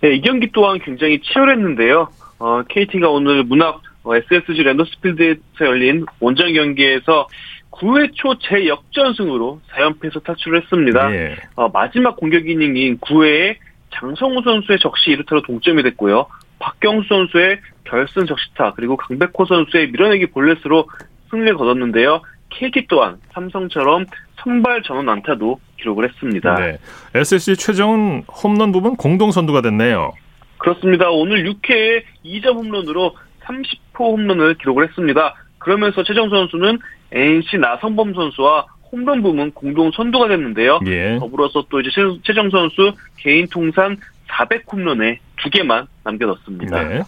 네, 0.01 0.15
이 0.15 0.21
경기 0.21 0.51
또한 0.51 0.79
굉장히 0.79 1.21
치열했는데요. 1.21 2.09
어, 2.39 2.63
KT가 2.67 3.09
오늘 3.09 3.43
문학 3.43 3.81
어, 4.03 4.15
SSG 4.15 4.63
랜더스필드에서 4.63 5.39
열린 5.61 6.05
원정 6.19 6.53
경기에서 6.53 7.27
9회 7.71 8.11
초 8.15 8.37
재역전승으로 8.39 9.61
4연패에서 9.71 10.23
탈출을 10.23 10.61
했습니다. 10.63 11.13
예. 11.13 11.35
어, 11.55 11.69
마지막 11.69 12.15
공격 12.15 12.49
이닝인 12.49 12.97
9회에 12.99 13.57
장성우 13.93 14.41
선수의 14.43 14.79
적시 14.79 15.11
이르타로 15.11 15.43
동점이 15.43 15.83
됐고요. 15.83 16.27
박경수 16.59 17.07
선수의 17.07 17.59
결승 17.83 18.25
적시타 18.25 18.73
그리고 18.73 18.97
강백호 18.97 19.45
선수의 19.47 19.91
밀어내기 19.91 20.27
볼넷으로 20.27 20.87
승리를 21.29 21.55
거뒀는데요. 21.55 22.21
KT 22.49 22.87
또한 22.87 23.17
삼성처럼 23.33 24.05
선발 24.37 24.83
전원 24.83 25.09
안타도 25.09 25.59
기록을 25.77 26.09
했습니다. 26.09 26.55
네. 26.55 26.77
SSG 27.13 27.57
최정 27.57 28.23
홈런 28.43 28.71
부분 28.71 28.95
공동 28.95 29.31
선두가 29.31 29.61
됐네요. 29.61 30.13
그렇습니다. 30.57 31.09
오늘 31.09 31.43
6회에 31.43 32.03
2점 32.25 32.55
홈런으로 32.55 33.15
30호 33.43 33.99
홈런을 34.13 34.55
기록을 34.55 34.87
했습니다. 34.87 35.35
그러면서 35.59 36.03
최정 36.03 36.29
선수는 36.29 36.79
NC 37.11 37.57
나성범 37.57 38.13
선수와 38.13 38.65
홈런 38.91 39.21
부문 39.21 39.51
공동 39.51 39.91
선두가 39.91 40.29
됐는데요. 40.29 40.79
예. 40.87 41.17
더불어서 41.19 41.65
또 41.69 41.79
이제 41.81 41.89
최정 42.23 42.49
선수 42.49 42.93
개인 43.17 43.47
통산 43.47 43.97
400홈런에 44.29 45.17
두 45.41 45.50
개만 45.50 45.88
남겨뒀습니다. 46.03 46.84
네. 46.84 47.01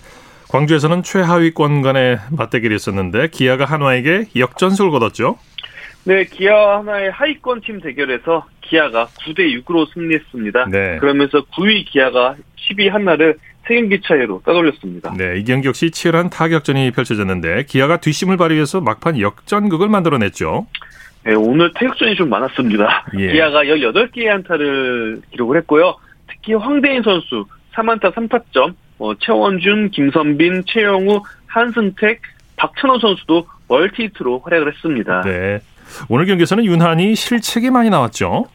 광주에서는 0.49 1.03
최하위권 1.03 1.81
간의 1.81 2.19
맞대결이 2.31 2.75
있었는데 2.75 3.27
기아가 3.29 3.65
한화에게 3.65 4.25
역전승을 4.35 4.91
거뒀죠. 4.91 5.37
네, 6.05 6.23
기아와 6.25 6.79
하나의 6.79 7.11
하위권 7.11 7.61
팀 7.61 7.81
대결에서 7.81 8.47
기아가 8.61 9.05
9대 9.05 9.63
6으로 9.63 9.91
승리했습니다. 9.93 10.65
네. 10.69 10.97
그러면서 10.99 11.41
9위 11.41 11.85
기아가 11.85 12.35
10위 12.55 12.89
한나를 12.89 13.37
세경기 13.67 14.01
차이로 14.01 14.41
따돌렸습니다. 14.43 15.13
네, 15.15 15.37
이 15.37 15.43
경기 15.43 15.67
역시 15.67 15.91
치열한 15.91 16.31
타격전이 16.31 16.91
펼쳐졌는데 16.91 17.65
기아가 17.65 17.97
뒷심을 17.97 18.37
발휘해서 18.37 18.81
막판 18.81 19.19
역전극을 19.19 19.89
만들어냈죠. 19.89 20.65
네, 21.25 21.35
오늘 21.35 21.71
타격전이 21.73 22.15
좀 22.15 22.29
많았습니다. 22.29 23.05
예. 23.19 23.31
기아가 23.33 23.63
18개의 23.63 24.25
한타를 24.25 25.21
기록을 25.31 25.57
했고요. 25.57 25.95
특히 26.41 26.53
황대인 26.53 27.03
선수 27.03 27.45
3안타 27.73 28.13
3타점, 28.13 28.73
어, 28.99 29.13
최원준, 29.15 29.91
김선빈, 29.91 30.63
최영우, 30.65 31.21
한승택, 31.47 32.21
박찬호 32.55 32.99
선수도 32.99 33.47
멀티히트로 33.67 34.39
활약을 34.39 34.73
했습니다. 34.73 35.21
네. 35.21 35.59
오늘 36.09 36.25
경기에서는 36.25 36.65
윤한이 36.65 37.15
실책이 37.15 37.69
많이 37.71 37.89
나왔죠. 37.89 38.45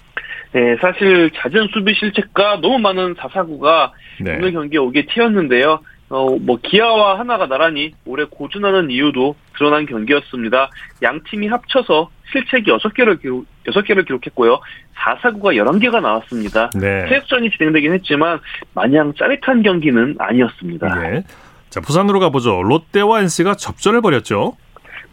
네, 0.52 0.76
사실 0.80 1.30
잦은 1.34 1.68
수비 1.72 1.94
실책과 1.94 2.60
너무 2.60 2.78
많은 2.78 3.14
사사구가 3.18 3.92
네. 4.20 4.36
오늘 4.36 4.52
경기에 4.52 4.78
오게 4.78 5.06
튀었는데요. 5.06 5.80
어, 6.10 6.36
뭐, 6.38 6.58
기아와 6.62 7.18
하나가 7.18 7.46
나란히 7.48 7.92
올해 8.04 8.24
고준하는 8.24 8.90
이유도 8.90 9.34
드러난 9.56 9.86
경기였습니다. 9.86 10.70
양 11.02 11.20
팀이 11.24 11.48
합쳐서 11.48 12.10
실책이 12.32 12.70
6개를 12.70 13.20
기록, 13.20 13.46
6개를 13.66 14.06
기록했고요. 14.06 14.60
4사구가 14.96 15.56
11개가 15.56 16.00
나왔습니다. 16.00 16.70
네. 16.70 17.06
체육전이 17.08 17.50
진행되긴 17.50 17.92
했지만, 17.94 18.40
마냥 18.74 19.12
짜릿한 19.14 19.62
경기는 19.62 20.16
아니었습니다. 20.18 20.94
네. 21.00 21.24
자, 21.70 21.80
부산으로 21.80 22.20
가보죠. 22.20 22.62
롯데와 22.62 23.20
NC가 23.20 23.54
접전을 23.54 24.00
벌였죠. 24.00 24.56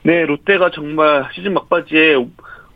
네, 0.03 0.25
롯데가 0.25 0.71
정말 0.71 1.27
시즌 1.33 1.53
막바지에 1.53 2.15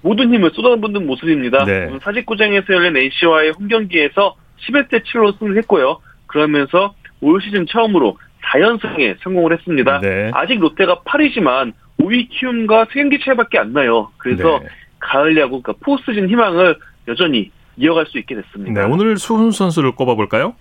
모든 0.02 0.32
힘을 0.34 0.52
쏟아붓는 0.54 1.08
모습입니다. 1.08 1.66
네. 1.66 1.90
사직구장에서 2.02 2.74
열린 2.74 2.98
NC와의 2.98 3.52
홈 3.52 3.68
경기에서 3.68 4.36
11대 4.68 5.04
7로 5.04 5.38
승리했고요. 5.40 6.00
그러면서 6.28 6.94
올 7.22 7.42
시즌 7.42 7.66
처음으로 7.66 8.18
4연승에 8.46 9.18
성공을 9.24 9.54
했습니다. 9.54 10.00
네. 10.02 10.30
아직 10.34 10.60
롯데가 10.60 11.02
8위지만 11.02 11.74
5위 12.00 12.30
키움과 12.30 12.86
3경기 12.86 13.24
차이밖에 13.24 13.58
안 13.58 13.74
나요. 13.74 14.12
그래서 14.18 14.60
네. 14.60 14.68
가을 15.00 15.38
야구, 15.38 15.62
그러니까 15.62 15.74
포스즌 15.86 16.30
희망을 16.30 16.78
여전히 17.08 17.52
이어갈 17.78 18.06
수 18.08 18.18
있게 18.20 18.36
됐습니다. 18.36 18.82
네, 18.82 18.92
오늘 18.92 19.18
수훈 19.18 19.52
선수를 19.52 19.94
꼽아볼까요? 19.94 20.56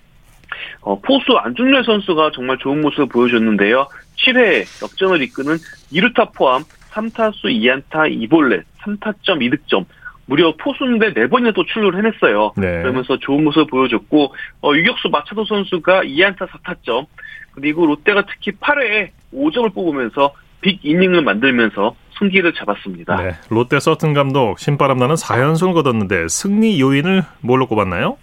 어, 0.80 1.00
포수 1.00 1.36
안중렬 1.36 1.84
선수가 1.84 2.32
정말 2.34 2.58
좋은 2.58 2.80
모습을 2.80 3.06
보여줬는데요. 3.06 3.88
7회 4.16 4.82
역전을 4.82 5.22
이끄는 5.22 5.56
2루타 5.92 6.34
포함 6.34 6.62
3타수 6.90 7.44
2안타 7.44 8.28
2볼넷 8.28 8.62
3타점 8.82 9.40
2득점 9.40 9.84
무려 10.26 10.54
포수인데 10.56 11.12
네 11.12 11.26
번이나 11.26 11.52
또 11.52 11.64
출루를 11.66 11.98
해냈어요. 11.98 12.52
네. 12.56 12.82
그러면서 12.82 13.18
좋은 13.18 13.44
모습을 13.44 13.66
보여줬고 13.66 14.34
어, 14.62 14.74
유격수 14.74 15.08
마차도 15.08 15.44
선수가 15.44 16.04
2안타 16.04 16.48
4타점 16.48 17.06
그리고 17.52 17.86
롯데가 17.86 18.24
특히 18.26 18.52
8회에 18.52 19.10
5점을 19.34 19.72
뽑으면서 19.74 20.32
빅 20.64 20.80
이닝을 20.82 21.20
만들면서 21.20 21.94
승기를 22.18 22.54
잡았습니다. 22.54 23.16
네, 23.22 23.32
롯데 23.50 23.78
서튼 23.80 24.14
감독 24.14 24.58
신바람 24.58 24.96
나는 24.96 25.14
4연승을 25.14 25.74
거뒀는데 25.74 26.28
승리 26.28 26.80
요인을 26.80 27.22
뭘로 27.40 27.66
꼽았나요? 27.66 28.16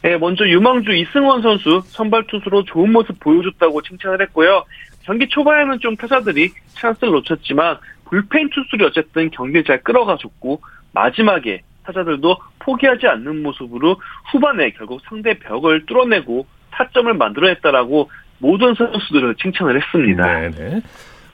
네, 0.00 0.16
먼저 0.16 0.48
유망주 0.48 0.92
이승원 0.92 1.42
선수 1.42 1.82
선발 1.84 2.26
투수로 2.28 2.64
좋은 2.64 2.90
모습 2.90 3.20
보여줬다고 3.20 3.82
칭찬을 3.82 4.22
했고요. 4.22 4.64
경기 5.02 5.28
초반에는 5.28 5.80
좀 5.80 5.94
타자들이 5.96 6.50
찬스를 6.70 7.12
놓쳤지만 7.12 7.76
불펜 8.06 8.48
투수들이 8.48 8.84
어쨌든 8.86 9.30
경기를 9.30 9.62
잘 9.64 9.82
끌어가줬고 9.82 10.62
마지막에 10.92 11.60
타자들도 11.84 12.36
포기하지 12.60 13.06
않는 13.06 13.42
모습으로 13.42 14.00
후반에 14.30 14.70
결국 14.70 15.02
상대 15.08 15.38
벽을 15.38 15.84
뚫어내고 15.84 16.46
타점을 16.70 17.12
만들어냈다라고 17.12 18.10
모든 18.38 18.74
선수들을 18.74 19.34
칭찬을 19.36 19.80
했습니다. 19.80 20.24
네네. 20.24 20.80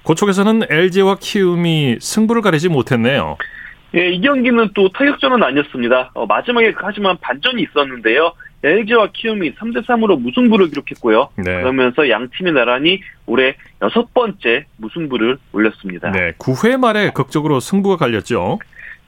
고쪽에서는 0.02 0.62
LG와 0.70 1.16
키움이 1.20 1.98
승부를 2.00 2.42
가리지 2.42 2.68
못했네요. 2.68 3.36
예, 3.94 4.10
이 4.10 4.20
경기는 4.20 4.70
또 4.74 4.88
타격전은 4.90 5.42
아니었습니다. 5.42 6.10
어, 6.14 6.26
마지막에 6.26 6.74
하지만 6.76 7.16
반전이 7.20 7.62
있었는데요. 7.62 8.32
LG와 8.62 9.10
키움이 9.12 9.54
3대 9.54 9.86
3으로 9.86 10.20
무승부를 10.20 10.68
기록했고요. 10.68 11.28
네. 11.36 11.44
그러면서 11.44 12.08
양 12.10 12.28
팀이 12.36 12.52
나란히 12.52 13.00
올해 13.26 13.54
여섯 13.82 14.12
번째 14.12 14.66
무승부를 14.76 15.38
올렸습니다. 15.52 16.10
네, 16.10 16.32
9회 16.32 16.76
말에 16.76 17.10
극적으로 17.14 17.60
승부가 17.60 17.96
갈렸죠. 17.96 18.58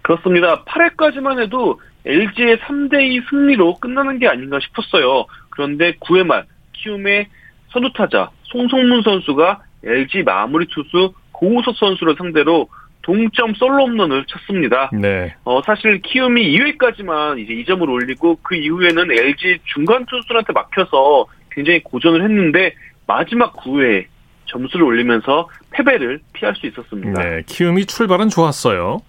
그렇습니다. 0.02 0.64
8회까지만 0.64 1.42
해도 1.42 1.80
LG의 2.06 2.58
3대 2.58 3.02
2 3.02 3.20
승리로 3.28 3.78
끝나는 3.80 4.18
게 4.18 4.28
아닌가 4.28 4.58
싶었어요. 4.60 5.26
그런데 5.50 5.96
9회 5.96 6.24
말 6.24 6.44
키움의 6.72 7.26
선두 7.72 7.92
타자 7.92 8.30
송성문 8.44 9.02
선수가 9.02 9.60
LG 9.84 10.22
마무리 10.24 10.66
투수 10.66 11.12
고우석 11.32 11.76
선수를 11.76 12.14
상대로 12.16 12.68
동점 13.02 13.54
솔로 13.54 13.86
홈런을 13.86 14.24
쳤습니다. 14.26 14.90
네. 14.92 15.34
어, 15.44 15.62
사실 15.62 16.00
키움이 16.02 16.56
2회까지만 16.56 17.38
이제 17.38 17.54
2점을 17.54 17.88
올리고 17.88 18.38
그 18.42 18.54
이후에는 18.54 19.10
LG 19.10 19.60
중간 19.64 20.04
투수한테 20.06 20.52
막혀서 20.52 21.26
굉장히 21.50 21.82
고전을 21.82 22.22
했는데 22.22 22.74
마지막 23.06 23.56
9회에 23.56 24.06
점수를 24.46 24.84
올리면서 24.84 25.48
패배를 25.70 26.20
피할 26.32 26.54
수 26.56 26.66
있었습니다. 26.66 27.22
네, 27.22 27.42
키움이 27.46 27.86
출발은 27.86 28.28
좋았어요. 28.28 29.00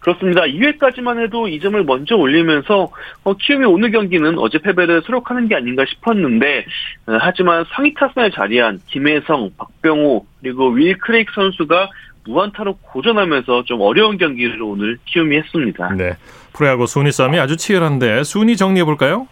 그렇습니다. 0.00 0.42
2회까지만 0.42 1.22
해도 1.22 1.46
2점을 1.46 1.82
먼저 1.84 2.16
올리면서 2.16 2.90
어, 3.24 3.34
키움이 3.34 3.64
오늘 3.64 3.90
경기는 3.90 4.38
어제 4.38 4.58
패배를 4.58 5.02
수록하는 5.02 5.48
게 5.48 5.56
아닌가 5.56 5.84
싶었는데 5.88 6.66
어, 7.06 7.18
하지만 7.20 7.64
상위 7.72 7.94
타선에 7.94 8.30
자리한 8.30 8.80
김혜성, 8.86 9.50
박병호 9.56 10.26
그리고 10.40 10.68
윌 10.68 10.96
크레이크 10.98 11.32
선수가 11.34 11.90
무안타로 12.26 12.78
고전하면서 12.82 13.64
좀 13.64 13.80
어려운 13.80 14.18
경기를 14.18 14.60
오늘 14.62 14.98
키움이 15.06 15.36
했습니다. 15.36 15.92
네. 15.94 16.12
프로야구 16.52 16.86
순위 16.86 17.12
싸움이 17.12 17.38
아주 17.38 17.56
치열한데 17.56 18.24
순위 18.24 18.56
정리해 18.56 18.84
볼까요? 18.84 19.28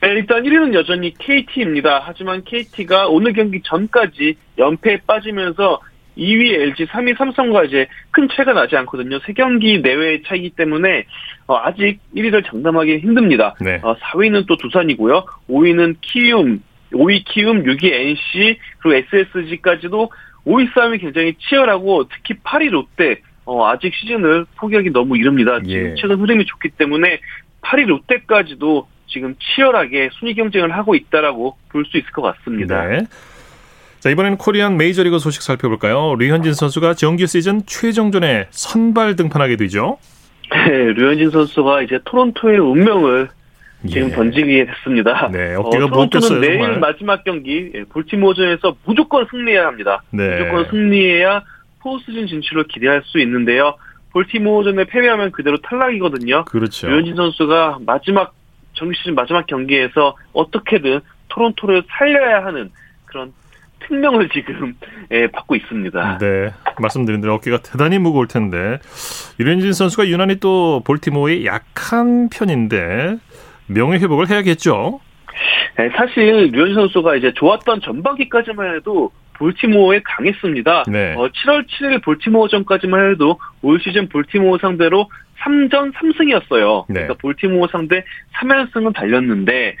네, 0.00 0.08
일단 0.10 0.42
1위는 0.42 0.74
여전히 0.74 1.12
KT입니다. 1.14 2.02
하지만 2.04 2.44
KT가 2.44 3.08
오늘 3.08 3.32
경기 3.32 3.60
전까지 3.62 4.36
연패에 4.56 5.00
빠지면서 5.06 5.80
2위 6.18 6.52
LG, 6.52 6.86
3위 6.86 7.16
삼성과 7.16 7.64
이제 7.64 7.86
큰 8.10 8.28
차이가 8.28 8.52
나지 8.52 8.76
않거든요. 8.76 9.18
3경기 9.20 9.80
내외의 9.82 10.22
차이기 10.26 10.50
때문에 10.50 11.04
어, 11.46 11.56
아직 11.56 12.00
1위를 12.14 12.44
장담하기 12.44 12.98
힘듭니다. 12.98 13.54
네. 13.60 13.78
어, 13.82 13.94
4위는 13.96 14.46
또 14.46 14.56
두산이고요. 14.56 15.24
5위는 15.48 15.96
키움, 16.00 16.62
5위 16.92 17.24
키움, 17.24 17.62
6위 17.62 17.92
NC, 17.92 18.58
그리고 18.78 19.06
SSG까지도 19.12 20.10
5위 20.46 20.72
싸움이 20.74 20.98
굉장히 20.98 21.34
치열하고 21.38 22.08
특히 22.08 22.34
8위 22.42 22.70
롯데 22.70 23.20
어, 23.44 23.66
아직 23.66 23.94
시즌을 23.94 24.44
포기하기 24.56 24.90
너무 24.90 25.16
이릅니다. 25.16 25.58
지금 25.60 25.70
예. 25.70 25.94
최근 25.94 26.20
흐름이 26.20 26.44
좋기 26.46 26.70
때문에 26.70 27.20
8위 27.62 27.86
롯데까지도 27.86 28.86
지금 29.06 29.34
치열하게 29.38 30.10
순위 30.12 30.34
경쟁을 30.34 30.70
하고 30.76 30.94
있다라고 30.94 31.56
볼 31.70 31.84
수 31.86 31.96
있을 31.96 32.10
것 32.10 32.20
같습니다. 32.22 32.86
네. 32.86 32.98
자, 34.00 34.10
이번에는 34.10 34.38
코리안 34.38 34.76
메이저리그 34.76 35.18
소식 35.18 35.42
살펴볼까요? 35.42 36.14
류현진 36.16 36.52
선수가 36.54 36.94
정규 36.94 37.26
시즌 37.26 37.62
최종전에 37.66 38.46
선발 38.50 39.16
등판하게 39.16 39.56
되죠. 39.56 39.98
네, 40.50 40.92
류현진 40.92 41.30
선수가 41.30 41.82
이제 41.82 41.98
토론토의 42.04 42.58
운명을 42.58 43.28
지금 43.88 44.10
예. 44.10 44.14
던지게 44.14 44.66
됐습니다. 44.66 45.28
네, 45.32 45.54
어깨가 45.54 45.86
어, 45.86 45.90
토론토는 45.90 46.40
내일 46.40 46.60
정말. 46.60 46.80
마지막 46.80 47.24
경기 47.24 47.70
예, 47.74 47.84
볼티모어전에서 47.84 48.76
무조건 48.84 49.26
승리해야 49.30 49.66
합니다. 49.66 50.02
네. 50.10 50.28
무조건 50.38 50.66
승리해야 50.70 51.42
포스즌 51.80 52.26
진출을 52.26 52.64
기대할 52.68 53.02
수 53.04 53.20
있는데요. 53.20 53.74
볼티모어전에 54.12 54.84
패배하면 54.84 55.32
그대로 55.32 55.58
탈락이거든요. 55.58 56.44
그렇죠. 56.46 56.88
류현진 56.88 57.14
선수가 57.16 57.78
마지막 57.86 58.34
정규 58.74 58.94
시즌 58.94 59.14
마지막 59.14 59.46
경기에서 59.46 60.16
어떻게든 60.32 61.00
토론토를 61.28 61.82
살려야 61.88 62.44
하는 62.44 62.70
그런 63.06 63.32
특명을 63.80 64.28
지금 64.30 64.74
예, 65.10 65.26
받고 65.28 65.56
있습니다. 65.56 66.18
네, 66.18 66.52
말씀드린 66.80 67.20
대로 67.20 67.34
어깨가 67.34 67.58
대단히 67.62 67.98
무거울 67.98 68.28
텐데 68.28 68.78
유현진 69.40 69.72
선수가 69.72 70.08
유난히 70.08 70.36
또 70.36 70.82
볼티모어의 70.84 71.46
약한 71.46 72.28
편인데 72.28 73.18
명예 73.66 73.98
회복을 73.98 74.28
해야겠죠. 74.28 75.00
네, 75.76 75.90
사실 75.96 76.50
류현진 76.52 76.74
선수가 76.74 77.16
이제 77.16 77.32
좋았던 77.34 77.80
전반기까지만 77.82 78.76
해도 78.76 79.12
볼티모어에 79.34 80.00
강했습니다. 80.04 80.84
네. 80.88 81.14
어, 81.16 81.28
7월 81.28 81.66
7일 81.66 82.02
볼티모어전까지만 82.02 83.12
해도 83.12 83.38
올 83.62 83.80
시즌 83.80 84.08
볼티모어 84.08 84.58
상대로 84.58 85.08
3전 85.40 85.92
3승이었어요. 85.94 86.86
네. 86.88 86.94
그러니까 86.94 87.14
볼티모어 87.20 87.68
상대 87.68 88.04
3연승은 88.40 88.94
달렸는데 88.94 89.76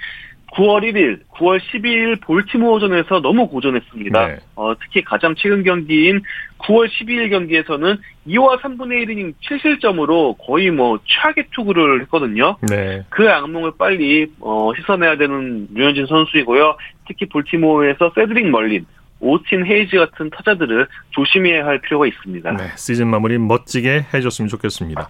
9월 0.54 0.82
1일, 0.82 1.20
9월 1.34 1.60
12일 1.60 2.20
볼티모어전에서 2.22 3.20
너무 3.20 3.48
고전했습니다. 3.48 4.26
네. 4.26 4.36
어, 4.56 4.74
특히 4.80 5.02
가장 5.02 5.34
최근 5.36 5.62
경기인 5.62 6.22
9월 6.58 6.88
12일 6.88 7.30
경기에서는 7.30 7.98
2와 8.26 8.60
3분의 8.60 9.06
1이닝 9.06 9.34
7실점으로 9.42 10.36
거의 10.38 10.70
뭐 10.70 10.98
최악의 11.04 11.48
투구를 11.54 12.02
했거든요. 12.02 12.56
네. 12.68 13.04
그 13.10 13.30
악몽을 13.30 13.72
빨리 13.78 14.26
어, 14.40 14.72
씻어내야 14.74 15.16
되는 15.16 15.68
류현진 15.72 16.06
선수이고요. 16.06 16.76
특히 17.06 17.26
볼티모어에서 17.26 18.12
세드릭 18.14 18.48
멀린스, 18.48 18.86
오스틴 19.20 19.66
헤이즈 19.66 19.96
같은 19.96 20.30
타자들을 20.30 20.86
조심해야 21.10 21.64
할 21.64 21.80
필요가 21.80 22.06
있습니다. 22.06 22.52
네, 22.52 22.64
시즌 22.76 23.08
마무리 23.08 23.38
멋지게 23.38 24.06
해줬으면 24.14 24.48
좋겠습니다. 24.48 25.08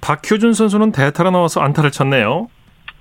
박효준 0.00 0.54
선수는 0.54 0.92
대타로 0.92 1.30
나와서 1.30 1.60
안타를 1.60 1.90
쳤네요. 1.90 2.48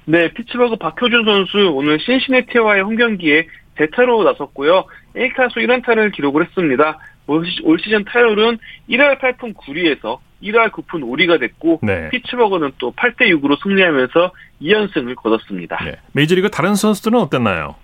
네, 0.10 0.28
피츠버그 0.34 0.78
박효준 0.78 1.24
선수 1.24 1.69
오늘 1.72 2.00
신시내티와의 2.00 2.82
홈 2.82 2.95
경기에 2.95 3.45
대타로 3.76 4.24
나섰고요. 4.24 4.86
1타수 5.15 5.58
1안타를 5.58 6.12
기록을 6.12 6.48
했습니다. 6.48 6.98
올 7.28 7.45
시즌 7.80 8.04
타율은 8.06 8.58
1할 8.89 9.19
8푼 9.19 9.54
9리에서 9.54 10.17
1할 10.41 10.72
9푼 10.72 11.04
5리가 11.04 11.39
됐고 11.39 11.82
네. 11.84 12.10
피츠버그는 12.10 12.72
또 12.80 12.91
8대 12.93 13.30
6으로 13.39 13.62
승리하면서 13.62 14.32
2연승을 14.63 15.13
거뒀습니다. 15.13 15.78
네. 15.86 15.98
메이저리그 16.13 16.50
다른 16.50 16.74
선수들은 16.74 17.19
어땠나요? 17.19 17.76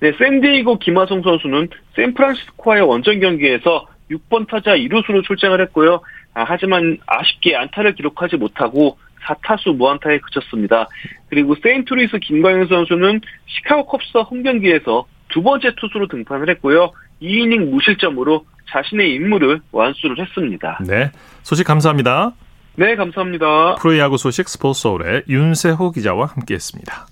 네, 0.00 0.12
샌디에이고 0.18 0.78
김하성 0.80 1.22
선수는 1.22 1.70
샌프란시스코와의 1.96 2.82
원정 2.82 3.20
경기에서 3.20 3.88
6번 4.10 4.46
타자 4.48 4.76
2루수로 4.76 5.24
출장을 5.24 5.58
했고요. 5.62 6.02
아, 6.34 6.44
하지만 6.46 6.98
아쉽게 7.06 7.56
안타를 7.56 7.94
기록하지 7.94 8.36
못하고 8.36 8.98
4타수 9.24 9.76
무안타에 9.76 10.18
그쳤습니다. 10.18 10.88
그리고 11.28 11.54
세인트루이스 11.62 12.18
김광현 12.18 12.68
선수는 12.68 13.20
시카고 13.46 13.86
컵스 13.86 14.18
홈경기에서 14.30 15.06
두 15.28 15.42
번째 15.42 15.74
투수로 15.76 16.08
등판을 16.08 16.48
했고요. 16.50 16.92
2이닝 17.22 17.70
무실점으로 17.70 18.44
자신의 18.70 19.14
임무를 19.14 19.60
완수를 19.72 20.18
했습니다. 20.18 20.78
네. 20.86 21.10
소식 21.42 21.64
감사합니다. 21.64 22.32
네, 22.76 22.96
감사합니다. 22.96 23.76
프로야구 23.76 24.16
소식 24.16 24.48
스포츠 24.48 24.82
서울의 24.82 25.22
윤세호 25.28 25.92
기자와 25.92 26.26
함께했습니다. 26.26 27.06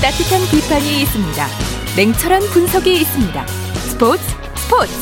따뜻한 0.00 0.40
비판이 0.52 1.02
있습니다. 1.02 1.46
냉철한 1.96 2.42
분석이 2.52 3.00
있습니다. 3.00 3.46
스포츠 3.48 4.22
스포츠. 4.54 4.92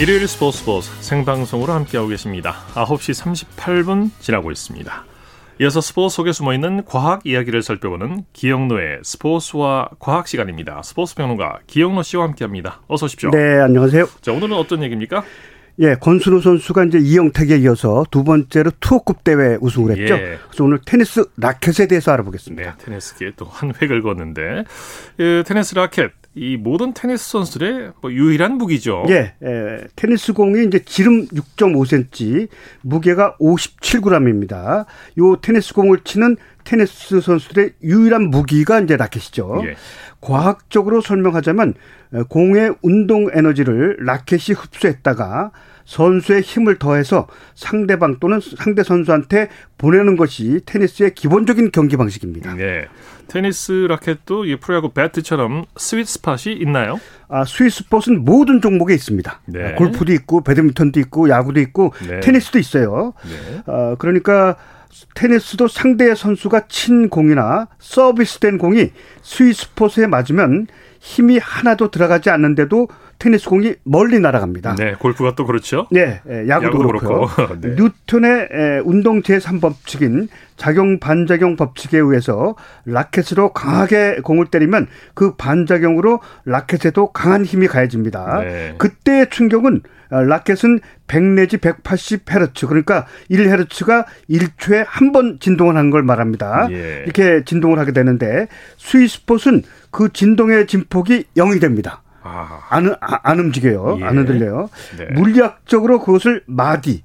일요일 0.00 0.28
스포츠 0.28 0.58
스포츠 0.58 0.90
생방송으로 1.00 1.72
함께하고 1.72 2.10
계십니다. 2.10 2.58
9시 2.74 3.44
38분 3.56 4.10
지나고 4.20 4.52
있습니다. 4.52 5.04
이어서 5.60 5.80
스포츠 5.80 6.14
속에 6.14 6.30
숨어있는 6.30 6.84
과학 6.84 7.26
이야기를 7.26 7.62
살펴보는 7.62 8.24
기영노의 8.32 9.00
스포츠와 9.02 9.88
과학 9.98 10.28
시간입니다. 10.28 10.82
스포츠 10.84 11.16
평론가 11.16 11.58
기영노 11.66 12.04
씨와 12.04 12.24
함께합니다. 12.24 12.82
어서 12.86 13.06
오십시오. 13.06 13.30
네, 13.30 13.60
안녕하세요. 13.60 14.08
자, 14.20 14.32
오늘은 14.32 14.56
어떤 14.56 14.84
얘기입니까? 14.84 15.24
예, 15.78 15.94
권순우 15.94 16.40
선수가 16.40 16.84
이제 16.84 16.98
이영택에 16.98 17.56
이어서 17.58 18.04
두 18.10 18.24
번째로 18.24 18.70
투어급 18.80 19.24
대회 19.24 19.56
우승을 19.60 19.96
했죠. 19.96 20.14
예. 20.14 20.38
그래서 20.48 20.64
오늘 20.64 20.78
테니스 20.84 21.24
라켓에 21.36 21.86
대해서 21.86 22.12
알아보겠습니다. 22.12 22.62
네, 22.62 22.84
테니스계에 22.84 23.32
또한 23.36 23.72
획을 23.80 24.02
걷는데 24.02 24.64
그 25.16 25.42
테니스 25.46 25.74
라켓 25.74 26.12
이 26.34 26.56
모든 26.56 26.94
테니스 26.94 27.30
선수들의 27.30 27.92
뭐 28.00 28.10
유일한 28.10 28.56
무기죠. 28.56 29.04
예, 29.08 29.34
예, 29.42 29.84
테니스 29.96 30.32
공이 30.32 30.66
이제 30.66 30.78
지름 30.78 31.26
6.5cm, 31.26 32.48
무게가 32.80 33.36
57g입니다. 33.38 34.86
요 35.18 35.36
테니스 35.36 35.74
공을 35.74 36.00
치는 36.04 36.36
테니스 36.72 37.20
선수들의 37.20 37.72
유일한 37.82 38.30
무기가 38.30 38.80
이제 38.80 38.96
라켓이죠. 38.96 39.60
예. 39.66 39.76
과학적으로 40.22 41.02
설명하자면 41.02 41.74
공의 42.30 42.74
운동 42.80 43.28
에너지를 43.30 43.98
라켓이 44.00 44.56
흡수했다가 44.56 45.50
선수의 45.84 46.40
힘을 46.40 46.78
더해서 46.78 47.26
상대방 47.54 48.20
또는 48.20 48.40
상대 48.40 48.82
선수한테 48.82 49.48
보내는 49.76 50.16
것이 50.16 50.60
테니스의 50.64 51.14
기본적인 51.14 51.72
경기 51.72 51.98
방식입니다. 51.98 52.54
네. 52.54 52.86
테니스 53.28 53.86
라켓도 53.90 54.46
이 54.46 54.56
프로야구 54.56 54.90
배트처럼 54.90 55.66
스윗 55.76 56.08
스팟이 56.08 56.56
있나요? 56.60 56.98
아, 57.28 57.44
스윗 57.44 57.70
스팟은 57.70 58.24
모든 58.24 58.62
종목에 58.62 58.94
있습니다. 58.94 59.40
네. 59.46 59.72
골프도 59.72 60.12
있고 60.12 60.42
배드민턴도 60.42 61.00
있고 61.00 61.28
야구도 61.28 61.60
있고 61.60 61.92
네. 62.08 62.20
테니스도 62.20 62.58
있어요. 62.58 63.12
네. 63.24 63.62
어, 63.66 63.96
그러니까 63.98 64.56
테니스도 65.14 65.68
상대 65.68 66.14
선수가 66.14 66.68
친 66.68 67.08
공이나 67.08 67.68
서비스된 67.78 68.58
공이 68.58 68.90
스윗 69.22 69.56
스폿에 69.56 70.06
맞으면 70.06 70.66
힘이 71.00 71.38
하나도 71.38 71.90
들어가지 71.90 72.30
않는데도 72.30 72.88
테니스 73.22 73.48
공이 73.48 73.76
멀리 73.84 74.18
날아갑니다. 74.18 74.74
네, 74.74 74.94
골프가 74.98 75.36
또 75.36 75.46
그렇죠. 75.46 75.86
네, 75.92 76.20
예, 76.28 76.48
야구도, 76.48 76.82
야구도 76.82 76.86
그렇고 76.88 77.28
네. 77.62 77.76
뉴턴의 77.76 78.48
예, 78.52 78.80
운동 78.84 79.22
제3 79.22 79.60
법칙인 79.60 80.26
작용 80.56 80.98
반작용 80.98 81.54
법칙에 81.54 81.98
의해서 81.98 82.56
라켓으로 82.84 83.52
강하게 83.52 84.16
공을 84.24 84.46
때리면 84.46 84.88
그 85.14 85.36
반작용으로 85.36 86.18
라켓에도 86.46 87.12
강한 87.12 87.44
힘이 87.44 87.68
가해집니다. 87.68 88.40
네. 88.40 88.74
그때의 88.78 89.30
충격은 89.30 89.82
어, 90.10 90.20
라켓은 90.20 90.80
100 91.06 91.22
내지 91.22 91.58
180헤르츠 91.58 92.66
그러니까 92.66 93.06
1헤르츠가 93.30 94.04
1초에 94.28 94.84
한 94.88 95.12
번 95.12 95.38
진동을 95.38 95.76
하는 95.76 95.90
걸 95.90 96.02
말합니다. 96.02 96.66
예. 96.72 97.02
이렇게 97.04 97.44
진동을 97.44 97.78
하게 97.78 97.92
되는데 97.92 98.48
스위스폿은 98.78 99.62
그 99.92 100.12
진동의 100.12 100.66
진폭이 100.66 101.24
0이 101.36 101.60
됩니다. 101.60 102.02
아. 102.22 102.60
안, 102.70 102.94
아, 103.00 103.18
안 103.22 103.38
움직여요. 103.40 103.98
예. 104.00 104.04
안 104.04 104.18
흔들려요. 104.18 104.70
네. 104.98 105.06
물리학적으로 105.14 106.00
그것을 106.00 106.42
마디, 106.46 107.02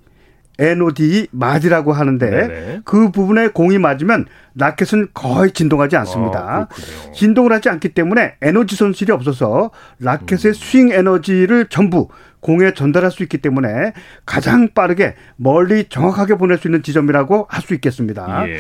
NOD 0.60 1.28
마디라고 1.32 1.94
하는데 1.94 2.30
네네. 2.30 2.82
그 2.84 3.12
부분에 3.12 3.50
공이 3.50 3.78
맞으면 3.78 4.26
라켓은 4.56 5.10
거의 5.14 5.52
진동하지 5.52 5.96
않습니다. 5.98 6.40
아, 6.40 6.68
진동을 7.14 7.52
하지 7.54 7.70
않기 7.70 7.90
때문에 7.90 8.36
에너지 8.42 8.76
손실이 8.76 9.12
없어서 9.12 9.70
라켓의 10.00 10.52
음. 10.52 10.54
스윙 10.54 10.92
에너지를 10.92 11.68
전부 11.70 12.08
공에 12.40 12.74
전달할 12.74 13.12
수 13.12 13.22
있기 13.24 13.38
때문에 13.40 13.94
가장 14.26 14.70
빠르게 14.74 15.16
멀리 15.36 15.86
정확하게 15.90 16.36
보낼 16.36 16.58
수 16.58 16.68
있는 16.68 16.82
지점이라고 16.82 17.48
할 17.50 17.62
수 17.62 17.74
있겠습니다. 17.76 18.48
예. 18.50 18.58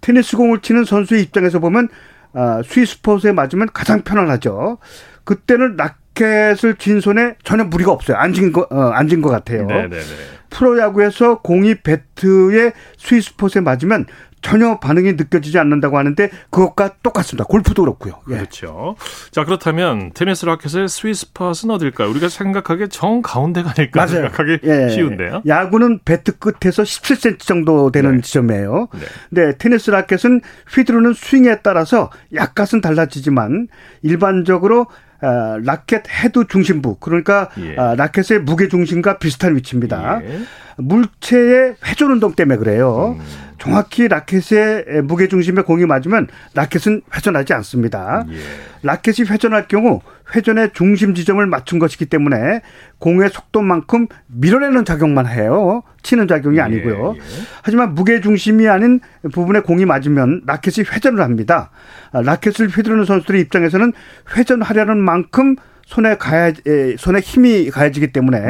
테니스 0.00 0.36
공을 0.36 0.60
치는 0.62 0.84
선수의 0.84 1.22
입장에서 1.22 1.58
보면 1.60 1.88
아, 2.32 2.60
스위스포트에 2.66 3.32
맞으면 3.32 3.68
가장 3.72 4.02
편안하죠. 4.02 4.78
그때는 5.26 5.76
라켓을 5.76 6.76
쥔 6.76 7.00
손에 7.00 7.34
전혀 7.44 7.64
무리가 7.64 7.92
없어요. 7.92 8.16
앉은 8.16 8.52
거, 8.52 8.66
어, 8.70 8.80
앉은 8.94 9.20
것 9.20 9.28
같아요. 9.28 9.66
네네네. 9.66 10.00
프로야구에서 10.48 11.40
공이 11.42 11.74
배트에 11.82 12.72
스위스폿에 12.96 13.60
맞으면 13.60 14.06
전혀 14.42 14.78
반응이 14.78 15.14
느껴지지 15.14 15.58
않는다고 15.58 15.98
하는데 15.98 16.30
그것과 16.50 16.96
똑같습니다. 17.02 17.44
골프도 17.44 17.82
그렇고요. 17.82 18.20
예. 18.30 18.34
그렇죠. 18.36 18.94
자 19.32 19.44
그렇다면 19.44 20.12
테니스 20.14 20.46
라켓의 20.46 20.88
스위스팟은 20.88 21.70
어딜까요? 21.70 22.08
우리가 22.10 22.28
생각하기에 22.28 22.86
정 22.88 23.22
가운데가 23.22 23.72
아닐까 23.76 24.00
맞아요. 24.00 24.28
생각하기 24.28 24.58
예. 24.62 24.88
쉬운데요. 24.90 25.42
야구는 25.48 26.00
배트 26.04 26.38
끝에서 26.38 26.84
17cm 26.84 27.40
정도 27.40 27.90
되는 27.90 28.16
네. 28.16 28.20
지점이에요. 28.20 28.88
네. 28.92 29.00
근데 29.30 29.58
테니스 29.58 29.90
라켓은 29.90 30.42
휘두르는 30.72 31.14
스윙에 31.14 31.62
따라서 31.62 32.10
약간은 32.32 32.80
달라지지만 32.82 33.66
일반적으로 34.02 34.82
아, 34.82 35.05
라켓 35.20 36.04
헤드 36.08 36.46
중심부 36.46 36.96
그러니까 36.96 37.50
예. 37.58 37.76
아, 37.76 37.94
라켓의 37.94 38.40
무게 38.40 38.68
중심과 38.68 39.18
비슷한 39.18 39.56
위치입니다. 39.56 40.20
예. 40.22 40.38
물체의 40.76 41.76
회전 41.86 42.10
운동 42.12 42.34
때문에 42.34 42.58
그래요. 42.58 43.16
음. 43.18 43.46
정확히 43.58 44.06
라켓의 44.06 45.02
무게 45.04 45.28
중심에 45.28 45.62
공이 45.62 45.86
맞으면 45.86 46.28
라켓은 46.54 47.02
회전하지 47.14 47.54
않습니다. 47.54 48.24
예. 48.30 48.36
라켓이 48.82 49.28
회전할 49.28 49.66
경우 49.66 50.00
회전의 50.34 50.70
중심 50.74 51.14
지점을 51.14 51.44
맞춘 51.46 51.78
것이기 51.78 52.06
때문에 52.06 52.60
공의 52.98 53.30
속도만큼 53.30 54.08
밀어내는 54.26 54.84
작용만 54.84 55.26
해요. 55.26 55.82
치는 56.02 56.28
작용이 56.28 56.58
예, 56.58 56.60
아니고요. 56.60 57.14
예, 57.16 57.18
예. 57.18 57.22
하지만 57.62 57.94
무게 57.94 58.20
중심이 58.20 58.68
아닌 58.68 59.00
부분에 59.32 59.60
공이 59.60 59.86
맞으면 59.86 60.42
라켓이 60.46 60.86
회전을 60.92 61.22
합니다. 61.22 61.70
아, 62.12 62.20
라켓을 62.22 62.68
휘두르는 62.68 63.04
선수들의 63.04 63.40
입장에서는 63.40 63.92
회전하려는 64.36 64.98
만큼 64.98 65.56
손에 65.86 66.16
가야 66.16 66.52
손에 66.98 67.20
힘이 67.20 67.70
가해지기 67.70 68.12
때문에 68.12 68.40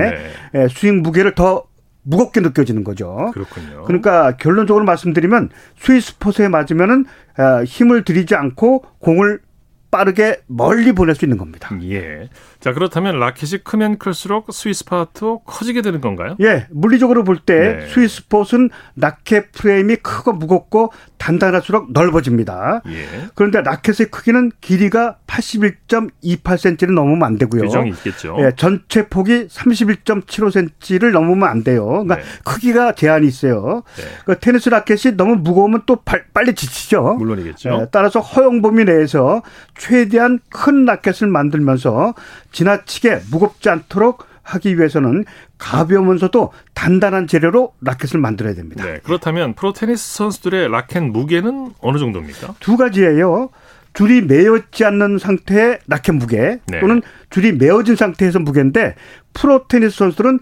네. 0.52 0.68
스윙 0.68 1.02
무게를 1.02 1.34
더 1.34 1.64
무겁게 2.06 2.40
느껴지는 2.40 2.84
거죠. 2.84 3.30
그렇군요. 3.34 3.82
그러니까 3.84 4.36
결론적으로 4.36 4.84
말씀드리면 4.84 5.50
스위스포트에 5.78 6.48
맞으면은 6.48 7.04
아, 7.36 7.64
힘을 7.64 8.04
들이지 8.04 8.34
않고 8.34 8.84
공을 9.00 9.40
빠르게 9.90 10.40
멀리 10.46 10.92
보낼 10.92 11.14
수 11.14 11.24
있는 11.24 11.36
겁니다. 11.36 11.76
예. 11.82 12.28
자, 12.60 12.72
그렇다면 12.72 13.18
라켓이 13.18 13.62
크면 13.64 13.98
클수록 13.98 14.52
스위스팟도 14.52 15.40
커지게 15.40 15.82
되는 15.82 16.00
건가요? 16.00 16.36
예. 16.40 16.66
물리적으로 16.70 17.24
볼때 17.24 17.76
네. 17.78 17.86
스위스폿은 17.88 18.70
라켓 18.96 19.52
프레임이 19.52 19.96
크고 19.96 20.32
무겁고 20.32 20.92
단단할수록 21.18 21.92
넓어집니다. 21.92 22.82
예. 22.88 23.28
그런데 23.34 23.62
라켓의 23.62 24.06
크기는 24.10 24.50
길이가 24.60 25.16
81.28cm를 25.26 26.92
넘으면 26.92 27.22
안 27.24 27.38
되고요. 27.38 27.62
규정이 27.62 27.90
있겠죠. 27.90 28.36
예. 28.40 28.52
전체 28.56 29.08
폭이 29.08 29.48
31.75cm를 29.48 31.10
넘으면 31.12 31.48
안 31.48 31.64
돼요. 31.64 31.86
그러니까 31.86 32.16
네. 32.16 32.22
크기가 32.44 32.92
제한이 32.92 33.26
있어요. 33.26 33.82
네. 33.96 34.04
그 34.24 34.38
테니스 34.38 34.68
라켓이 34.68 35.16
너무 35.16 35.36
무거우면 35.36 35.82
또 35.86 36.02
빨리 36.32 36.54
지치죠. 36.54 37.14
물론이겠죠. 37.14 37.80
예. 37.82 37.86
따라서 37.90 38.20
허용 38.20 38.62
범위 38.62 38.84
내에서 38.84 39.42
최대한 39.76 40.40
큰 40.50 40.84
라켓을 40.84 41.28
만들면서 41.28 42.14
지나치게 42.56 43.20
무겁지 43.30 43.68
않도록 43.68 44.24
하기 44.42 44.78
위해서는 44.78 45.24
가벼우면서도 45.58 46.52
단단한 46.72 47.26
재료로 47.26 47.72
라켓을 47.82 48.18
만들어야 48.18 48.54
됩니다. 48.54 48.84
네, 48.84 48.98
그렇다면 49.02 49.52
프로 49.54 49.72
테니스 49.74 50.16
선수들의 50.16 50.70
라켓 50.70 51.02
무게는 51.02 51.72
어느 51.80 51.98
정도입니까? 51.98 52.54
두 52.60 52.76
가지예요. 52.78 53.50
줄이 53.92 54.22
매어있지 54.22 54.84
않는 54.86 55.18
상태의 55.18 55.80
라켓 55.86 56.14
무게 56.14 56.60
네. 56.68 56.80
또는 56.80 57.02
줄이 57.30 57.52
매어진 57.52 57.96
상태에서 57.96 58.38
무게인데 58.38 58.94
프로 59.34 59.66
테니스 59.68 59.96
선수들은 59.96 60.38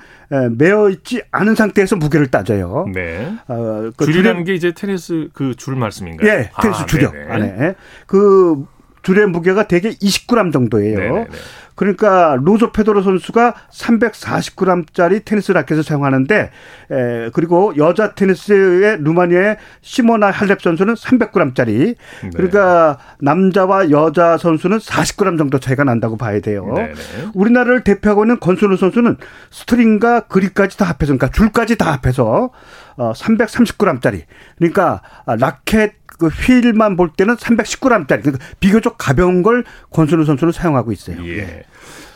매어 0.57 0.90
있지 0.90 1.22
않은 1.33 1.55
상태에서 1.57 1.96
무게를 1.96 2.29
따져요. 2.29 2.87
네. 2.94 3.33
어, 3.48 3.90
그 3.96 4.05
줄이라는 4.05 4.44
줄이, 4.44 4.44
게 4.44 4.55
이제 4.55 4.72
테니스 4.72 5.31
그 5.33 5.55
줄 5.57 5.74
말씀인가요? 5.77 6.29
예, 6.31 6.50
테니스 6.61 6.83
아, 6.83 6.87
줄이요. 6.87 7.12
안에 7.29 7.74
그 8.07 8.64
줄의 9.03 9.27
무게가 9.29 9.68
대개 9.68 9.90
20g 9.90 10.53
정도예요. 10.53 10.98
네네네. 10.98 11.27
그러니까 11.75 12.37
로조 12.41 12.73
페도로 12.73 13.03
선수가 13.03 13.55
340g짜리 13.71 15.25
테니스 15.25 15.53
라켓을 15.53 15.83
사용하는데 15.83 16.51
에, 16.91 17.31
그리고 17.33 17.73
여자 17.77 18.15
테니스의 18.15 18.99
루마니아의 19.03 19.57
시모나 19.81 20.31
할렙 20.31 20.61
선수는 20.61 20.95
300g짜리. 20.95 21.97
네. 22.23 22.31
그러니까 22.35 22.99
남자와 23.21 23.91
여자 23.91 24.37
선수는 24.37 24.79
40g 24.79 25.39
정도 25.39 25.59
차이가 25.59 25.85
난다고 25.85 26.17
봐야 26.17 26.41
돼요. 26.41 26.73
네 26.77 26.93
네. 26.93 27.29
우리나라를 27.35 27.83
대표하고 27.85 28.25
있는 28.25 28.39
권순우 28.39 28.77
선수는 28.77 29.17
스트링과 29.51 30.21
그립까지 30.29 30.79
다 30.79 30.85
합해서 30.85 31.17
그러니까 31.17 31.29
줄까지 31.29 31.77
다 31.77 31.93
합해서 31.93 32.51
어 32.97 33.13
330g짜리. 33.13 34.23
그러니까 34.59 35.03
아, 35.27 35.37
라켓 35.37 36.04
그 36.18 36.29
휠만 36.29 36.96
볼 36.96 37.11
때는 37.12 37.37
319g짜리. 37.37 38.22
그러니까 38.22 38.38
비교적 38.61 38.96
가벼운 38.98 39.42
걸 39.42 39.64
권순우 39.90 40.24
선수는 40.24 40.53
사용하고 40.53 40.92
있어요. 40.92 41.24
예. 41.24 41.38
예. 41.38 41.64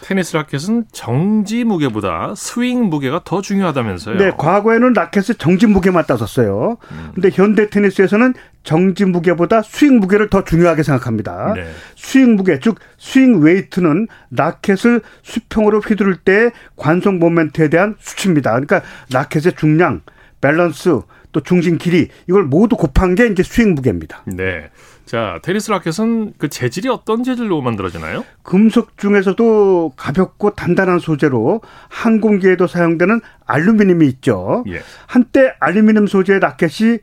테니스 0.09 0.37
라켓은 0.37 0.87
정지 0.91 1.65
무게보다 1.65 2.33
스윙 2.35 2.85
무게가 2.85 3.21
더 3.25 3.43
중요하다면서요? 3.43 4.17
네, 4.17 4.31
과거에는 4.39 4.95
라켓을 4.95 5.35
정지 5.35 5.67
무게만 5.67 6.07
따졌어요. 6.07 6.79
음. 6.91 7.11
근데 7.15 7.29
현대 7.31 7.69
테니스에서는 7.69 8.33
정지 8.65 9.05
무게보다 9.05 9.61
스윙 9.61 10.01
무게를 10.01 10.31
더 10.31 10.45
중요하게 10.45 10.83
생각합니다. 10.83 11.53
네. 11.55 11.71
스윙 11.97 12.37
무게, 12.37 12.59
즉 12.59 12.77
swing 12.97 13.43
weight는 13.43 14.09
라켓을 14.31 15.03
수평으로 15.23 15.81
휘두를 15.81 16.17
때 16.17 16.53
관성 16.77 17.19
모멘트에 17.19 17.69
대한 17.69 17.95
수치입니다. 17.99 18.53
그러니까 18.53 18.81
라켓의 19.13 19.57
중량, 19.57 20.01
밸런스, 20.41 21.01
또 21.33 21.41
중심 21.41 21.79
길이 21.79 22.09
이걸 22.29 22.45
모두 22.45 22.77
곱한 22.77 23.15
게 23.15 23.27
이제 23.27 23.43
스윙 23.43 23.75
무게입니다. 23.75 24.23
네. 24.27 24.71
자, 25.05 25.39
테니스 25.43 25.71
라켓은 25.71 26.35
그 26.37 26.49
재질이 26.49 26.89
어떤 26.89 27.25
재질로 27.25 27.63
만들어지나요? 27.63 28.25
금속 28.43 28.99
중에서도 28.99 29.93
가볍고 29.97 30.51
단단한 30.55 30.99
소재로 30.99 31.63
항공기에도 31.89 32.67
사용되는 32.67 33.21
알루미늄이 33.47 34.07
있죠. 34.09 34.65
예. 34.69 34.83
한때 35.07 35.55
알루미늄 35.61 36.07
소재의 36.07 36.41
라켓이 36.41 36.99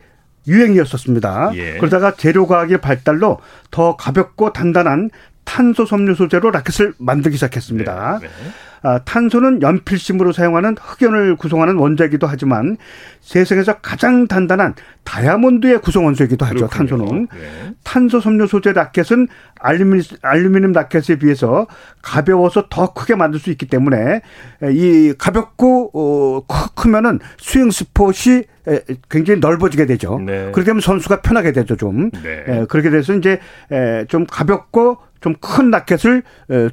유행이었었습니다. 0.47 1.51
예. 1.55 1.77
그러다가 1.77 2.13
재료과학의 2.13 2.79
발달로 2.79 3.39
더 3.71 3.95
가볍고 3.95 4.53
단단한 4.53 5.09
탄소 5.45 5.85
섬유 5.85 6.15
소재로 6.15 6.51
라켓을 6.51 6.93
만들기 6.97 7.37
시작했습니다. 7.37 8.19
네, 8.21 8.27
네. 8.27 8.33
아, 8.81 8.99
탄소는 8.99 9.63
연필심으로 9.63 10.31
사용하는 10.31 10.75
흑연을 10.79 11.37
구성하는 11.37 11.75
원자이기도 11.77 12.27
하지만 12.27 12.77
세상에서 13.21 13.79
가장 13.79 14.27
단단한 14.27 14.75
다이아몬드의 15.03 15.81
구성 15.81 16.05
원소이기도 16.05 16.45
하죠. 16.45 16.67
그렇군요. 16.67 16.87
탄소는 16.97 17.27
네. 17.33 17.73
탄소 17.83 18.19
섬유 18.19 18.45
소재 18.45 18.73
라켓은 18.73 19.27
알루미늄, 19.59 20.17
알루미늄 20.21 20.71
라켓에 20.73 21.15
비해서 21.15 21.65
가벼워서 22.03 22.67
더 22.69 22.93
크게 22.93 23.15
만들 23.15 23.39
수 23.39 23.49
있기 23.49 23.65
때문에 23.67 24.21
이 24.71 25.15
가볍고 25.17 25.91
어, 25.93 26.45
크면은 26.75 27.19
스윙 27.39 27.71
스폿이 27.71 28.43
굉장히 29.09 29.39
넓어지게 29.39 29.87
되죠. 29.87 30.19
네. 30.23 30.51
그렇게 30.51 30.65
되면 30.65 30.81
선수가 30.81 31.21
편하게 31.21 31.53
되죠, 31.53 31.75
좀. 31.75 32.11
네. 32.11 32.43
에, 32.47 32.65
그렇게 32.65 32.91
돼서 32.91 33.15
이제 33.15 33.39
에, 33.71 34.05
좀 34.05 34.27
가볍고 34.27 34.99
좀 35.25 35.35
큰 35.41 35.71
라켓을 35.71 36.23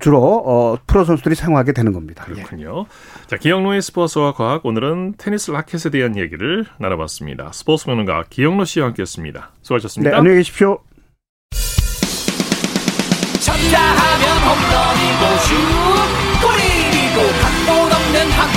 주로 0.00 0.42
어, 0.46 0.76
프로 0.86 1.04
선수들이 1.04 1.34
사용하게 1.34 1.72
되는 1.72 1.92
겁니다. 1.92 2.24
그렇군요. 2.24 2.84
예. 2.86 3.26
자, 3.26 3.36
기영로의 3.36 3.80
스포츠와 3.82 4.32
과학 4.34 4.64
오늘은 4.66 5.14
테니스 5.18 5.50
라켓에 5.52 5.90
대한 5.90 6.16
얘기를 6.16 6.66
나눠봤습니다. 6.78 7.50
스포츠 7.52 7.86
평론가 7.86 8.24
기영로 8.30 8.64
씨와 8.64 8.88
함께했습니다. 8.88 9.50
수고하셨습니다. 9.62 10.10
네, 10.10 10.16
안녕히 10.16 10.36
계십시오. 10.38 10.80
쳤다 13.40 13.78
하면 13.80 14.38
홈런이고 14.44 15.38
슛 15.86 15.91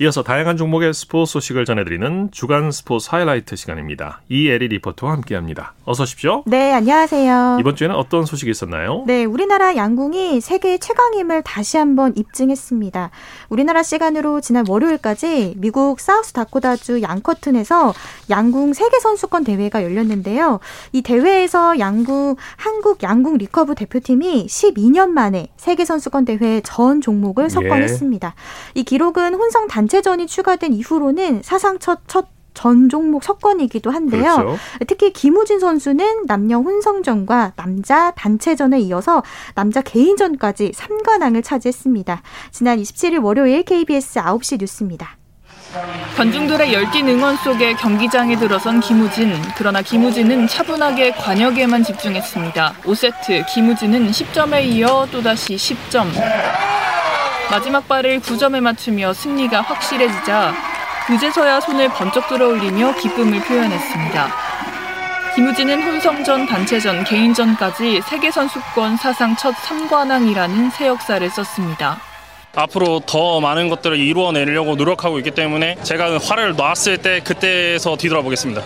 이어서 0.00 0.24
다양한 0.24 0.56
종목의 0.56 0.92
스포츠 0.92 1.34
소식을 1.34 1.64
전해드리는 1.66 2.32
주간 2.32 2.72
스포츠 2.72 3.08
하이라이트 3.12 3.54
시간입니다. 3.54 4.22
이에리 4.28 4.66
리포터와 4.66 5.12
함께합니다. 5.12 5.74
어서 5.84 6.02
오십시오. 6.02 6.42
네, 6.46 6.72
안녕하세요. 6.72 7.58
이번 7.60 7.76
주에는 7.76 7.94
어떤 7.94 8.24
소식이 8.24 8.50
있었나요? 8.50 9.04
네, 9.06 9.24
우리나라 9.24 9.76
양궁이 9.76 10.40
세계 10.40 10.78
최강임을 10.78 11.42
다시 11.42 11.76
한번 11.76 12.12
입증했습니다. 12.16 13.10
우리나라 13.50 13.84
시간으로 13.84 14.40
지난 14.40 14.64
월요일까지 14.66 15.54
미국 15.58 16.00
사우스 16.00 16.32
다코다주 16.32 17.00
양크턴에서 17.00 17.94
양궁 18.30 18.72
세계 18.72 18.98
선수권 18.98 19.44
대회가 19.44 19.84
열렸는데요. 19.84 20.58
이 20.90 21.02
대회에서 21.02 21.78
양궁 21.78 22.34
한국 22.56 23.00
양궁 23.04 23.36
리커브 23.36 23.76
대표팀이 23.76 24.46
12년 24.46 25.10
만에 25.10 25.46
세계 25.56 25.84
선수권 25.84 26.24
대회 26.24 26.60
전 26.64 27.00
종목을 27.00 27.48
석권했습니다. 27.48 28.34
예. 28.36 28.80
이 28.80 28.82
기록은 28.82 29.34
혼성 29.34 29.68
단 29.68 29.83
단체전이 29.84 30.26
추가된 30.26 30.72
이후로는 30.72 31.42
사상 31.42 31.78
첫, 31.78 32.00
첫 32.06 32.34
전 32.54 32.88
종목 32.88 33.24
석권이기도 33.24 33.90
한데요. 33.90 34.36
그렇죠. 34.36 34.58
특히 34.86 35.12
김우진 35.12 35.58
선수는 35.58 36.26
남녀 36.26 36.58
혼성전과 36.58 37.52
남자 37.56 38.12
단체전에 38.12 38.80
이어서 38.80 39.22
남자 39.54 39.82
개인전까지 39.82 40.70
3관왕을 40.70 41.42
차지했습니다. 41.44 42.22
지난 42.52 42.78
27일 42.78 43.22
월요일 43.22 43.64
KBS 43.64 44.20
9시 44.20 44.60
뉴스입니다. 44.60 45.16
관중들의 46.16 46.72
열띤 46.72 47.08
응원 47.08 47.36
속에 47.36 47.74
경기장에 47.74 48.38
들어선 48.38 48.78
김우진. 48.78 49.34
그러나 49.58 49.82
김우진은 49.82 50.46
차분하게 50.46 51.10
관역에만 51.12 51.82
집중했습니다. 51.82 52.74
5세트 52.84 53.44
김우진은 53.52 54.12
10점에 54.12 54.64
이어 54.64 55.08
또다시 55.10 55.56
10점. 55.56 56.06
마지막 57.54 57.86
발을 57.86 58.18
9점에 58.18 58.60
맞추며 58.60 59.12
승리가 59.12 59.60
확실해지자 59.60 60.52
그제서야 61.06 61.60
손을 61.60 61.88
번쩍 61.90 62.26
들어 62.26 62.48
올리며 62.48 62.96
기쁨을 62.96 63.38
표현했습니다. 63.42 64.34
김우진은 65.36 65.80
혼성전, 65.80 66.46
단체전, 66.46 67.04
개인전까지 67.04 68.02
세계 68.08 68.32
선수권 68.32 68.96
사상 68.96 69.36
첫 69.36 69.54
3관왕이라는 69.54 70.72
새 70.72 70.88
역사를 70.88 71.30
썼습니다. 71.30 72.00
앞으로 72.56 72.98
더 73.06 73.38
많은 73.38 73.68
것들을 73.68 73.98
이루어내려고 73.98 74.74
노력하고 74.74 75.18
있기 75.18 75.30
때문에 75.30 75.76
제가 75.84 76.18
활을 76.18 76.56
놨을 76.56 76.98
때 77.02 77.20
그때에서 77.20 77.96
뒤돌아보겠습니다. 77.96 78.62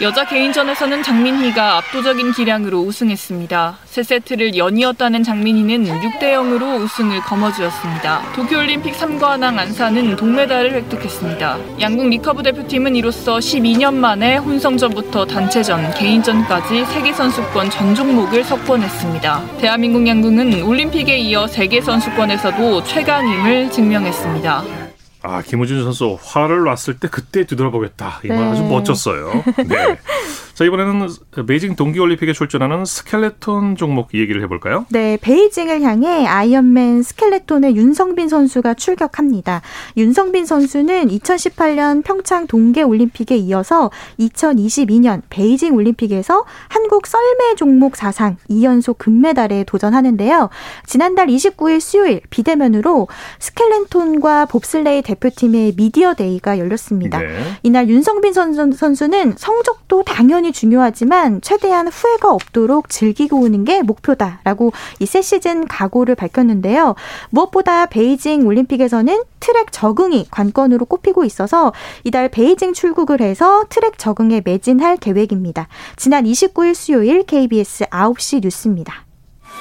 여자 0.00 0.24
개인전에서는 0.24 1.04
장민희가 1.04 1.76
압도적인 1.76 2.32
기량으로 2.32 2.80
우승했습니다. 2.80 3.78
세 3.84 4.02
세트를 4.02 4.56
연이어 4.56 4.89
따낸 4.89 5.22
장민희는 5.22 5.84
6대 5.84 6.32
0으로 6.32 6.82
우승을 6.82 7.20
거머쥐었습니다. 7.20 8.32
도쿄올림픽 8.34 8.92
3관왕 8.92 9.56
안산은 9.56 10.16
동메달을 10.16 10.72
획득했습니다. 10.72 11.58
양궁 11.80 12.10
리커브 12.10 12.42
대표팀은 12.42 12.96
이로써 12.96 13.38
12년 13.38 13.94
만에 13.94 14.38
혼성전부터 14.38 15.26
단체전, 15.26 15.94
개인전까지 15.94 16.86
세계 16.86 17.12
선수권 17.12 17.70
전 17.70 17.94
종목을 17.94 18.42
석권했습니다. 18.42 19.58
대한민국 19.58 20.04
양궁은 20.08 20.64
올림픽에 20.64 21.18
이어 21.18 21.46
세계 21.46 21.80
선수권에서도 21.80 22.82
최강임을 22.82 23.70
증명했습니다. 23.70 24.83
아, 25.26 25.40
김우진 25.40 25.82
선수 25.82 26.18
활을 26.22 26.64
놨을 26.64 26.98
때 27.00 27.08
그때 27.08 27.44
뒤돌아보겠다. 27.46 28.20
이말 28.24 28.38
네. 28.38 28.44
아주 28.44 28.62
멋졌어요. 28.64 29.32
네. 29.66 29.98
자, 30.54 30.64
이번에는 30.64 31.08
베이징 31.48 31.74
동계올림픽에 31.74 32.32
출전하는 32.32 32.84
스켈레톤 32.84 33.74
종목 33.74 34.14
얘기를 34.14 34.40
해볼까요? 34.44 34.86
네, 34.88 35.18
베이징을 35.20 35.82
향해 35.82 36.24
아이언맨 36.26 37.02
스켈레톤의 37.02 37.74
윤성빈 37.74 38.28
선수가 38.28 38.74
출격합니다. 38.74 39.62
윤성빈 39.96 40.46
선수는 40.46 41.08
2018년 41.08 42.04
평창 42.04 42.46
동계올림픽에 42.46 43.36
이어서 43.36 43.90
2022년 44.20 45.22
베이징 45.28 45.74
올림픽에서 45.74 46.44
한국 46.68 47.08
썰매 47.08 47.56
종목 47.56 47.96
사상 47.96 48.36
2연속 48.48 48.98
금메달에 48.98 49.64
도전하는데요. 49.64 50.50
지난달 50.86 51.26
29일 51.26 51.80
수요일 51.80 52.20
비대면으로 52.30 53.08
스켈레톤과 53.40 54.46
봅슬레이 54.46 55.02
대표팀의 55.02 55.74
미디어 55.76 56.14
데이가 56.14 56.60
열렸습니다. 56.60 57.18
네. 57.18 57.26
이날 57.64 57.88
윤성빈 57.88 58.32
선수는 58.32 59.34
성적도 59.36 60.04
당연히 60.04 60.43
당연히 60.44 60.52
중요하지만 60.52 61.40
최대한 61.40 61.88
후회가 61.88 62.30
없도록 62.30 62.90
즐기고 62.90 63.38
오는 63.40 63.64
게 63.64 63.80
목표다라고 63.82 64.72
이 65.00 65.06
새 65.06 65.22
시즌 65.22 65.66
각오를 65.66 66.14
밝혔는데요. 66.16 66.96
무엇보다 67.30 67.86
베이징 67.86 68.46
올림픽에서는 68.46 69.22
트랙 69.40 69.72
적응이 69.72 70.26
관건으로 70.30 70.84
꼽히고 70.84 71.24
있어서 71.24 71.72
이달 72.02 72.28
베이징 72.28 72.74
출국을 72.74 73.20
해서 73.22 73.64
트랙 73.70 73.96
적응에 73.96 74.42
매진할 74.44 74.96
계획입니다. 74.98 75.68
지난 75.96 76.24
29일 76.24 76.74
수요일 76.74 77.22
KBS 77.22 77.84
9시 77.86 78.42
뉴스입니다. 78.42 79.04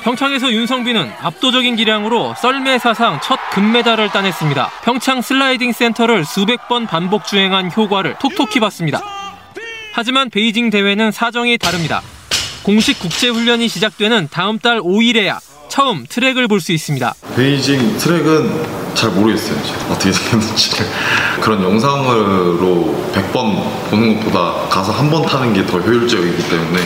평창에서 0.04 0.52
윤성빈은 0.52 1.12
압도적인 1.22 1.76
기량으로 1.78 2.34
썰매 2.36 2.80
사상 2.80 3.22
첫 3.22 3.40
금메달을 3.52 4.10
따냈습니다. 4.10 4.70
평창 4.84 5.22
슬라이딩 5.22 5.72
센터를 5.72 6.26
수백 6.26 6.68
번 6.68 6.88
반복 6.88 7.26
주행한 7.26 7.72
효과를 7.72 8.16
톡톡히 8.20 8.60
봤습니다. 8.60 9.23
하지만 9.96 10.30
베이징 10.32 10.72
대회는 10.72 11.12
사정이 11.12 11.58
다릅니다. 11.60 12.02
공식 12.64 13.00
국제 13.00 13.30
훈련이 13.30 13.68
시작되는 13.68 14.28
다음 14.32 14.58
달 14.60 14.80
5일에야 14.80 15.38
처음 15.70 16.06
트랙을 16.08 16.48
볼 16.48 16.60
수 16.62 16.72
있습니다. 16.72 17.14
베이징 17.36 17.98
트랙은 17.98 18.94
잘 18.96 19.10
모르겠어요. 19.12 19.56
어떻게 19.92 20.12
생겼는지. 20.12 20.72
그런 21.42 21.62
영상으로 21.64 23.12
100번 23.14 23.90
보는 23.92 24.20
것보다 24.20 24.68
가서 24.70 24.92
한 24.92 25.10
번 25.12 25.24
타는 25.26 25.54
게 25.54 25.64
더 25.66 25.80
효율적이기 25.80 26.50
때문에 26.50 26.82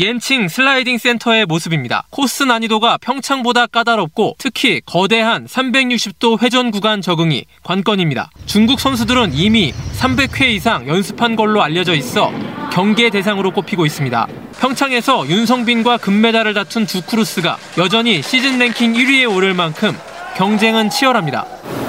옌칭 0.00 0.48
슬라이딩 0.48 0.96
센터의 0.96 1.44
모습입니다. 1.44 2.04
코스 2.08 2.44
난이도가 2.44 2.96
평창보다 3.02 3.66
까다롭고 3.66 4.34
특히 4.38 4.80
거대한 4.86 5.44
360도 5.44 6.42
회전 6.42 6.70
구간 6.70 7.02
적응이 7.02 7.44
관건입니다. 7.62 8.30
중국 8.46 8.80
선수들은 8.80 9.34
이미 9.34 9.74
300회 9.98 10.48
이상 10.48 10.88
연습한 10.88 11.36
걸로 11.36 11.62
알려져 11.62 11.94
있어 11.94 12.32
경계 12.72 13.10
대상으로 13.10 13.50
꼽히고 13.50 13.84
있습니다. 13.84 14.26
평창에서 14.58 15.28
윤성빈과 15.28 15.98
금메달을 15.98 16.54
다툰 16.54 16.86
두쿠르스가 16.86 17.58
여전히 17.76 18.22
시즌 18.22 18.58
랭킹 18.58 18.94
1위에 18.94 19.30
오를 19.30 19.52
만큼 19.52 19.94
경쟁은 20.36 20.90
치열합니다. 20.90 21.44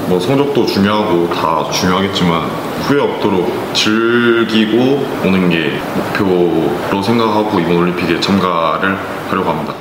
뭐 0.08 0.20
성적도 0.20 0.66
중요하고 0.66 1.30
다 1.34 1.70
중요하겠지만 1.72 2.50
후회 2.82 3.00
없도록 3.02 3.74
즐기고 3.74 5.28
오는 5.28 5.50
게 5.50 5.80
목표로 5.96 7.02
생각하고 7.02 7.60
이번 7.60 7.78
올림픽에 7.78 8.20
참가를 8.20 8.98
하려고 9.30 9.50
합니다. 9.50 9.76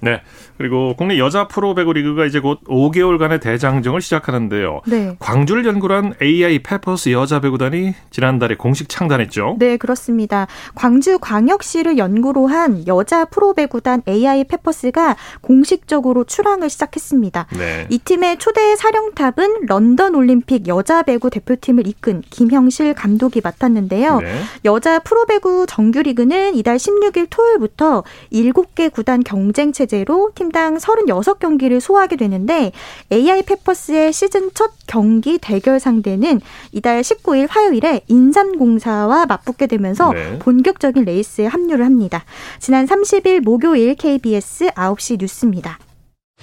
네. 0.00 0.20
그리고 0.60 0.94
국내 0.94 1.16
여자 1.16 1.48
프로 1.48 1.74
배구 1.74 1.94
리그가 1.94 2.26
이제 2.26 2.38
곧 2.38 2.60
5개월간의 2.64 3.40
대장정을 3.40 4.02
시작하는데요. 4.02 4.82
네. 4.84 5.16
광주를 5.18 5.64
연고로 5.64 5.94
한 5.94 6.12
AI 6.20 6.58
페퍼스 6.58 7.12
여자 7.12 7.40
배구단이 7.40 7.94
지난달에 8.10 8.56
공식 8.56 8.90
창단했죠. 8.90 9.56
네, 9.58 9.78
그렇습니다. 9.78 10.46
광주 10.74 11.18
광역시를 11.18 11.96
연고로 11.96 12.46
한 12.46 12.86
여자 12.86 13.24
프로 13.24 13.54
배구단 13.54 14.02
AI 14.06 14.44
페퍼스가 14.44 15.16
공식적으로 15.40 16.24
출항을 16.24 16.68
시작했습니다. 16.68 17.46
네. 17.56 17.86
이 17.88 17.96
팀의 17.96 18.36
초대 18.36 18.76
사령탑은 18.76 19.64
런던 19.66 20.14
올림픽 20.14 20.68
여자 20.68 21.02
배구 21.02 21.30
대표팀을 21.30 21.86
이끈 21.86 22.20
김형실 22.28 22.92
감독이 22.92 23.40
맡았는데요. 23.42 24.20
네. 24.20 24.40
여자 24.66 24.98
프로 24.98 25.24
배구 25.24 25.64
정규 25.66 26.02
리그는 26.02 26.54
이달 26.54 26.76
16일 26.76 27.28
토요일부터 27.30 28.04
7개 28.30 28.92
구단 28.92 29.22
경쟁 29.24 29.72
체제로 29.72 30.32
팀 30.34 30.49
팀당 30.50 30.76
36경기를 30.76 31.80
소화하게 31.80 32.16
되는데 32.16 32.72
AI 33.10 33.42
페퍼스의 33.42 34.12
시즌 34.12 34.50
첫 34.52 34.72
경기 34.86 35.38
대결 35.38 35.80
상대는 35.80 36.40
이달 36.72 37.00
19일 37.00 37.46
화요일에 37.48 38.02
인삼공사와 38.08 39.26
맞붙게 39.26 39.66
되면서 39.68 40.12
네. 40.12 40.38
본격적인 40.38 41.04
레이스에 41.04 41.46
합류를 41.46 41.84
합니다. 41.84 42.24
지난 42.58 42.86
30일 42.86 43.40
목요일 43.40 43.94
KBS 43.94 44.70
9시 44.70 45.18
뉴스입니다. 45.20 45.78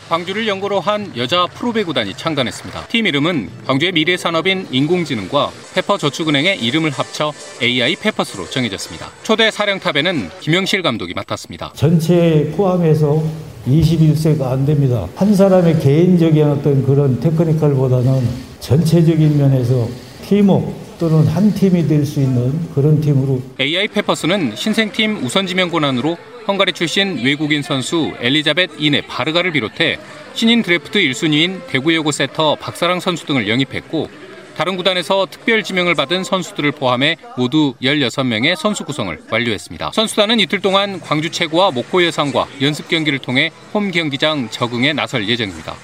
광주를 0.07 0.47
연고로 0.47 0.79
한 0.79 1.11
여자 1.17 1.47
프로배구단이 1.47 2.13
창단했습니다. 2.15 2.87
팀 2.87 3.07
이름은 3.07 3.49
광주의 3.65 3.91
미래 3.91 4.15
산업인 4.15 4.65
인공지능과 4.71 5.51
페퍼저축은행의 5.75 6.63
이름을 6.63 6.91
합쳐 6.91 7.33
AI 7.61 7.97
페퍼스로 7.97 8.49
정해졌습니다. 8.49 9.09
초대 9.23 9.51
사령탑에는 9.51 10.29
김형실 10.39 10.81
감독이 10.81 11.13
맡았습니다. 11.13 11.73
전체 11.75 12.53
포함해서 12.55 13.21
21세가 13.67 14.43
안 14.51 14.65
됩니다. 14.65 15.07
한 15.17 15.35
사람의 15.35 15.79
개인적인 15.81 16.41
어떤 16.51 16.85
그런 16.85 17.19
technical보다는 17.19 18.21
전체적인 18.61 19.37
면에서 19.37 19.89
팀워크 20.25 20.73
또는 20.99 21.27
한 21.27 21.53
팀이 21.53 21.85
될 21.87 22.05
수 22.05 22.21
있는 22.21 22.57
그런 22.73 23.01
팀으로 23.01 23.41
AI 23.59 23.89
페퍼스는 23.89 24.55
신생팀 24.55 25.23
우선 25.23 25.45
지명 25.45 25.69
권한으로 25.69 26.17
헝가리 26.47 26.71
출신 26.71 27.23
외국인 27.25 27.61
선수 27.61 28.13
엘리자벳 28.21 28.71
이네 28.79 29.01
바르가를 29.01 29.51
비롯해 29.51 29.99
신인 30.33 30.61
드래프트 30.61 30.99
1순위인 30.99 31.67
대구여고 31.67 32.11
세터 32.11 32.55
박사랑 32.55 33.01
선수 33.01 33.25
등을 33.25 33.49
영입했고 33.49 34.09
다른 34.55 34.77
구단에서 34.77 35.27
특별 35.29 35.61
지명을 35.61 35.93
받은 35.93 36.23
선수들을 36.23 36.71
포함해 36.71 37.17
모두 37.37 37.75
16명의 37.81 38.55
선수 38.55 38.85
구성을 38.85 39.15
완료했습니다. 39.29 39.91
선수단은 39.93 40.39
이틀 40.39 40.61
동안 40.61 40.99
광주 40.99 41.29
최고와 41.29 41.71
목포 41.71 42.03
여상과 42.03 42.47
연습 42.61 42.87
경기를 42.87 43.19
통해 43.19 43.51
홈 43.73 43.91
경기장 43.91 44.49
적응에 44.49 44.93
나설 44.93 45.27
예정입니다. 45.27 45.75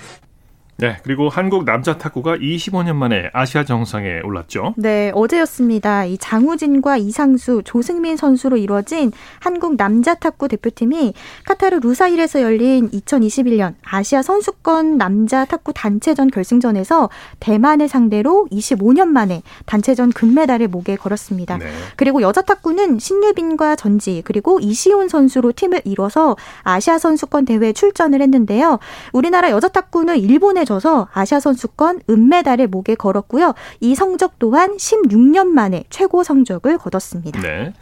네, 0.78 0.98
그리고 1.04 1.30
한국 1.30 1.66
남자 1.66 1.98
탁구가 1.98 2.38
25년 2.38 2.96
만에 2.96 3.30
아시아 3.32 3.64
정상에 3.64 4.22
올랐죠. 4.24 4.74
네, 4.76 5.12
어제였습니다. 5.14 6.06
이 6.06 6.18
장우진과 6.18 6.98
이상수, 6.98 7.62
조승민 7.64 8.18
선수로 8.18 8.58
이루어진 8.58 9.12
한국 9.40 9.76
남자 9.78 10.16
탁구 10.16 10.48
대표팀이 10.48 11.14
카타르 11.46 11.78
루사일에서 11.78 12.42
열린 12.42 12.90
2021년 12.90 13.76
아시아 13.84 14.24
선수권 14.24 14.98
남자 14.98 15.46
탁구 15.46 15.74
단체전 15.74 16.32
결승전에서 16.32 17.10
대만을 17.40 17.88
상대로 17.88 18.48
25년 18.52 19.08
만에 19.08 19.44
단체전 19.66 20.12
금메달을 20.12 20.70
목에 20.70 20.96
걸었습니다. 20.96 21.60
네. 21.60 21.66
그리고 21.98 22.22
여자 22.24 22.42
탁구는 22.42 22.98
신유빈과 22.98 23.76
전지 23.76 24.24
그리고 24.26 24.60
이시온 24.60 25.08
선수로 25.08 25.52
팀을 25.52 25.82
이뤄서 25.86 26.36
아시아 26.64 26.98
선수권 26.98 27.46
대회에 27.46 27.74
출전을 27.74 28.22
했는데요. 28.22 28.80
우리나라 29.12 29.52
여자 29.52 29.68
탁구는 29.68 30.18
일본에 30.18 30.64
져서 30.74 31.10
아시아 31.14 31.40
선수권 31.40 32.02
은메달을 32.10 32.68
목에 32.68 32.96
걸었고요. 32.96 33.54
이 33.80 33.96
성적 33.96 34.40
또한 34.40 34.78
16년 34.78 35.48
만에 35.48 35.84
최고 35.90 36.24
성적을 36.24 36.78
거뒀습니다. 36.78 37.42
네. 37.42 37.74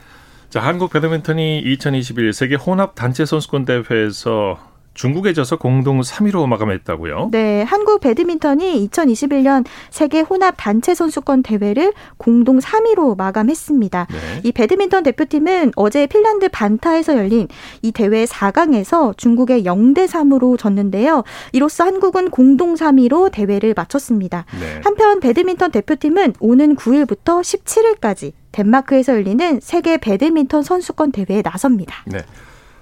자, 0.50 0.60
한국 0.60 0.92
배드민턴이 0.92 1.60
2021 1.60 2.34
세계 2.34 2.56
혼합 2.56 2.96
단체 2.96 3.26
선수권 3.26 3.66
대회에서 3.66 4.58
중국에 4.94 5.34
져서 5.34 5.58
공동 5.58 6.02
3위로 6.02 6.46
마감했다고요? 6.48 7.30
네, 7.32 7.64
한국 7.64 8.02
배드민턴이 8.02 8.88
2021년 8.90 9.66
세계 9.90 10.20
혼합 10.20 10.56
단체 10.58 10.94
선수권 10.94 11.44
대회를 11.44 11.94
공동 12.18 12.60
3위로 12.60 13.18
마감했습니다. 13.18 14.08
네. 14.10 14.42
이 14.44 14.52
배드민턴 14.52 15.04
대표팀은 15.04 15.72
어제 15.76 16.08
핀란드 16.08 16.50
반타에서 16.50 17.16
열린 17.16 17.48
이 17.82 17.92
대회 17.92 18.26
4강에서 18.26 19.18
중국의 19.18 19.64
0대 19.64 20.08
3으로 20.08 20.58
졌는데요. 20.58 21.24
이로써 21.54 21.86
한국은 21.86 22.30
공동 22.30 22.76
3위로 22.76 23.32
대회를 23.32 23.74
마쳤습니다. 23.76 24.46
네. 24.60 24.82
한편 24.84 25.20
배드민턴 25.20 25.72
대표팀은 25.72 26.34
오는 26.40 26.76
9일부터 26.76 27.42
17일까지 27.42 28.34
덴마크에서 28.52 29.14
열리는 29.14 29.60
세계 29.62 29.98
배드민턴 29.98 30.64
선수권 30.64 31.14
대회에 31.14 31.42
나섭니다. 31.42 32.04
네. 32.06 32.20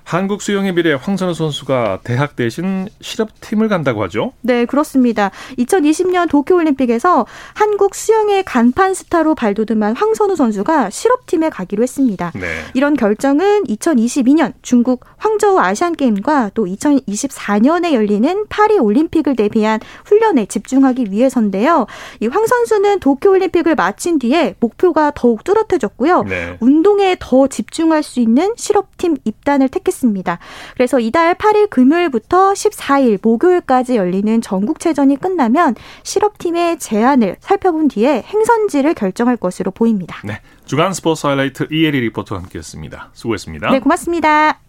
한국 0.09 0.41
수영의 0.41 0.73
미래 0.73 0.93
황선우 0.93 1.35
선수가 1.35 1.99
대학 2.03 2.35
대신 2.35 2.89
실업팀을 2.99 3.67
간다고 3.67 4.01
하죠? 4.05 4.33
네, 4.41 4.65
그렇습니다. 4.65 5.29
2020년 5.59 6.27
도쿄올림픽에서 6.27 7.27
한국 7.53 7.93
수영의 7.93 8.43
간판 8.43 8.95
스타로 8.95 9.35
발돋움한 9.35 9.95
황선우 9.95 10.35
선수가 10.35 10.89
실업팀에 10.89 11.49
가기로 11.51 11.83
했습니다. 11.83 12.31
네. 12.33 12.47
이런 12.73 12.95
결정은 12.95 13.65
2022년 13.65 14.53
중국 14.63 15.05
황저우 15.17 15.59
아시안게임과 15.59 16.51
또 16.55 16.65
2024년에 16.65 17.93
열리는 17.93 18.45
파리 18.49 18.79
올림픽을 18.79 19.35
대비한 19.35 19.79
훈련에 20.05 20.47
집중하기 20.47 21.11
위해서인데요. 21.11 21.85
이 22.19 22.27
황 22.29 22.47
선수는 22.47 22.99
도쿄올림픽을 22.99 23.75
마친 23.75 24.17
뒤에 24.17 24.55
목표가 24.59 25.11
더욱 25.13 25.43
뚜렷해졌고요. 25.43 26.23
네. 26.23 26.57
운동에 26.61 27.15
더 27.19 27.45
집중할 27.45 28.01
수 28.01 28.19
있는 28.19 28.55
실업팀 28.57 29.17
입단을 29.23 29.69
택했습니다. 29.69 29.98
했습니다. 29.99 30.39
그래서 30.75 30.99
이달 30.99 31.35
8일 31.35 31.69
금요일부터 31.69 32.53
14일 32.53 33.19
목요일까지 33.21 33.95
열리는 33.95 34.41
전국체전이 34.41 35.17
끝나면 35.17 35.75
실업팀의 36.03 36.79
제안을 36.79 37.35
살펴본 37.39 37.89
뒤에 37.89 38.23
행선지를 38.23 38.93
결정할 38.93 39.37
것으로 39.37 39.71
보입니다. 39.71 40.17
네. 40.23 40.39
주간 40.65 40.93
스포츠 40.93 41.27
하이라이트 41.27 41.67
이혜리 41.71 41.99
리포터와 42.01 42.41
함께했습니다. 42.41 43.09
수고했습니다. 43.13 43.71
네, 43.71 43.79
고맙습니다. 43.79 44.59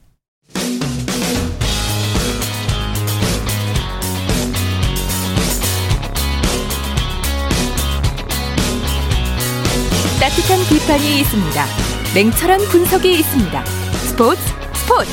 따뜻한 10.20 10.58
비판이 10.68 11.20
있습니다. 11.20 11.64
냉철한 12.14 12.60
분석이 12.70 13.10
있습니다. 13.10 13.64
스포츠 13.64 14.59
스포츠 14.90 15.10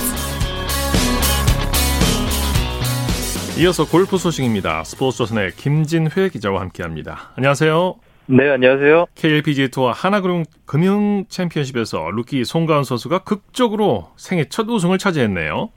이어서 3.60 3.86
골프 3.86 4.18
소식입니다. 4.18 4.84
스포츠 4.84 5.20
조선의 5.20 5.52
김진회 5.52 6.30
기자와 6.30 6.62
함께합니다. 6.62 7.32
안녕하세요. 7.36 7.94
네, 8.26 8.50
안녕하세요. 8.50 9.06
KLPGA 9.14 9.70
투어 9.70 9.92
하나금융 9.92 10.46
금융 10.66 11.26
챔피언십에서 11.30 12.10
루키 12.10 12.44
송가은 12.44 12.86
선수가 12.86 13.20
극적으로 13.20 14.10
생애 14.16 14.46
첫 14.46 14.68
우승을 14.68 14.98
차지했네요. 14.98 15.70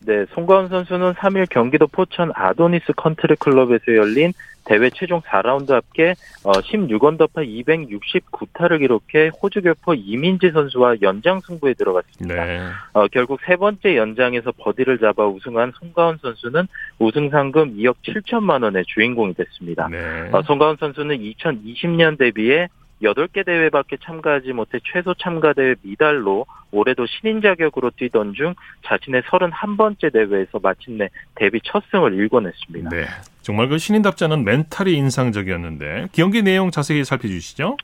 네, 0.00 0.26
송가은 0.34 0.68
선수는 0.68 1.14
3일 1.14 1.48
경기도 1.48 1.86
포천 1.86 2.32
아도니스 2.34 2.92
컨트리 2.94 3.36
클럽에서 3.36 3.84
열린 3.96 4.34
대회 4.66 4.90
최종 4.90 5.20
4라운드 5.22 5.70
합계 5.70 6.14
16언더파 6.42 7.38
어, 7.38 7.42
269타를 7.42 8.80
기록해 8.80 9.30
호주 9.40 9.62
교포 9.62 9.94
이민지 9.94 10.50
선수와 10.50 10.96
연장 11.02 11.40
승부에 11.40 11.74
들어갔습니다. 11.74 12.44
네. 12.44 12.60
어, 12.92 13.06
결국 13.08 13.40
세 13.46 13.56
번째 13.56 13.96
연장에서 13.96 14.52
버디를 14.58 14.98
잡아 14.98 15.26
우승한 15.26 15.72
송가훈 15.78 16.18
선수는 16.20 16.66
우승 16.98 17.30
상금 17.30 17.76
2억 17.76 17.96
7천만 18.02 18.62
원의 18.64 18.84
주인공이 18.86 19.34
됐습니다. 19.34 19.88
네. 19.88 20.28
어, 20.32 20.42
송가훈 20.42 20.76
선수는 20.78 21.18
2020년 21.18 22.18
대비해 22.18 22.68
8개 23.02 23.44
대회밖에 23.44 23.98
참가하지 24.02 24.52
못해 24.52 24.78
최소 24.84 25.14
참가 25.14 25.52
대회 25.52 25.74
미달로 25.82 26.46
올해도 26.70 27.06
신인 27.06 27.42
자격으로 27.42 27.90
뛰던 27.90 28.34
중 28.34 28.54
자신의 28.86 29.22
31번째 29.22 30.12
대회에서 30.12 30.58
마침내 30.62 31.08
데뷔 31.34 31.60
첫 31.64 31.82
승을 31.90 32.14
일궈냈습니다. 32.14 32.90
네. 32.90 33.06
정말 33.42 33.68
그 33.68 33.78
신인답지 33.78 34.24
않은 34.24 34.44
멘탈이 34.44 34.94
인상적이었는데 34.94 36.08
경기 36.12 36.42
내용 36.42 36.70
자세히 36.70 37.04
살펴주시죠. 37.04 37.76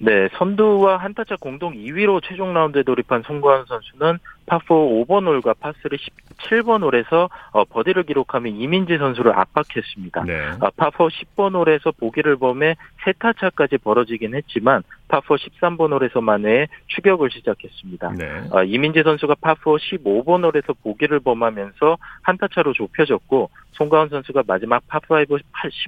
네, 0.00 0.28
선두와 0.34 0.98
한타차 0.98 1.36
공동 1.40 1.74
2위로 1.74 2.22
최종 2.22 2.54
라운드에 2.54 2.82
돌입한 2.82 3.22
송가은 3.26 3.64
선수는 3.66 4.18
파4 4.46 5.06
5번 5.06 5.26
홀과 5.26 5.54
파3 5.54 5.98
17번 6.38 6.82
홀에서 6.82 7.28
어, 7.52 7.64
버디를 7.64 8.04
기록하며 8.04 8.48
이민지 8.50 8.96
선수를 8.96 9.32
압박했습니다. 9.38 10.24
네. 10.24 10.50
파4 10.58 11.10
10번 11.10 11.54
홀에서 11.54 11.92
보기를 11.92 12.36
범해 12.36 12.76
세타차까지 13.04 13.78
벌어지긴 13.78 14.34
했지만 14.34 14.82
파4 15.08 15.36
13번 15.36 15.92
홀에서 15.92 16.20
만에 16.20 16.68
추격을 16.86 17.30
시작했습니다. 17.30 18.12
네. 18.12 18.42
어, 18.52 18.62
이민지 18.62 19.02
선수가 19.02 19.34
파4 19.34 19.78
15번 19.78 20.44
홀에서 20.44 20.74
보기를 20.82 21.20
범하면서 21.20 21.98
한타차로 22.22 22.72
좁혀졌고 22.72 23.50
송가은 23.72 24.08
선수가 24.08 24.44
마지막 24.46 24.86
파5 24.88 25.40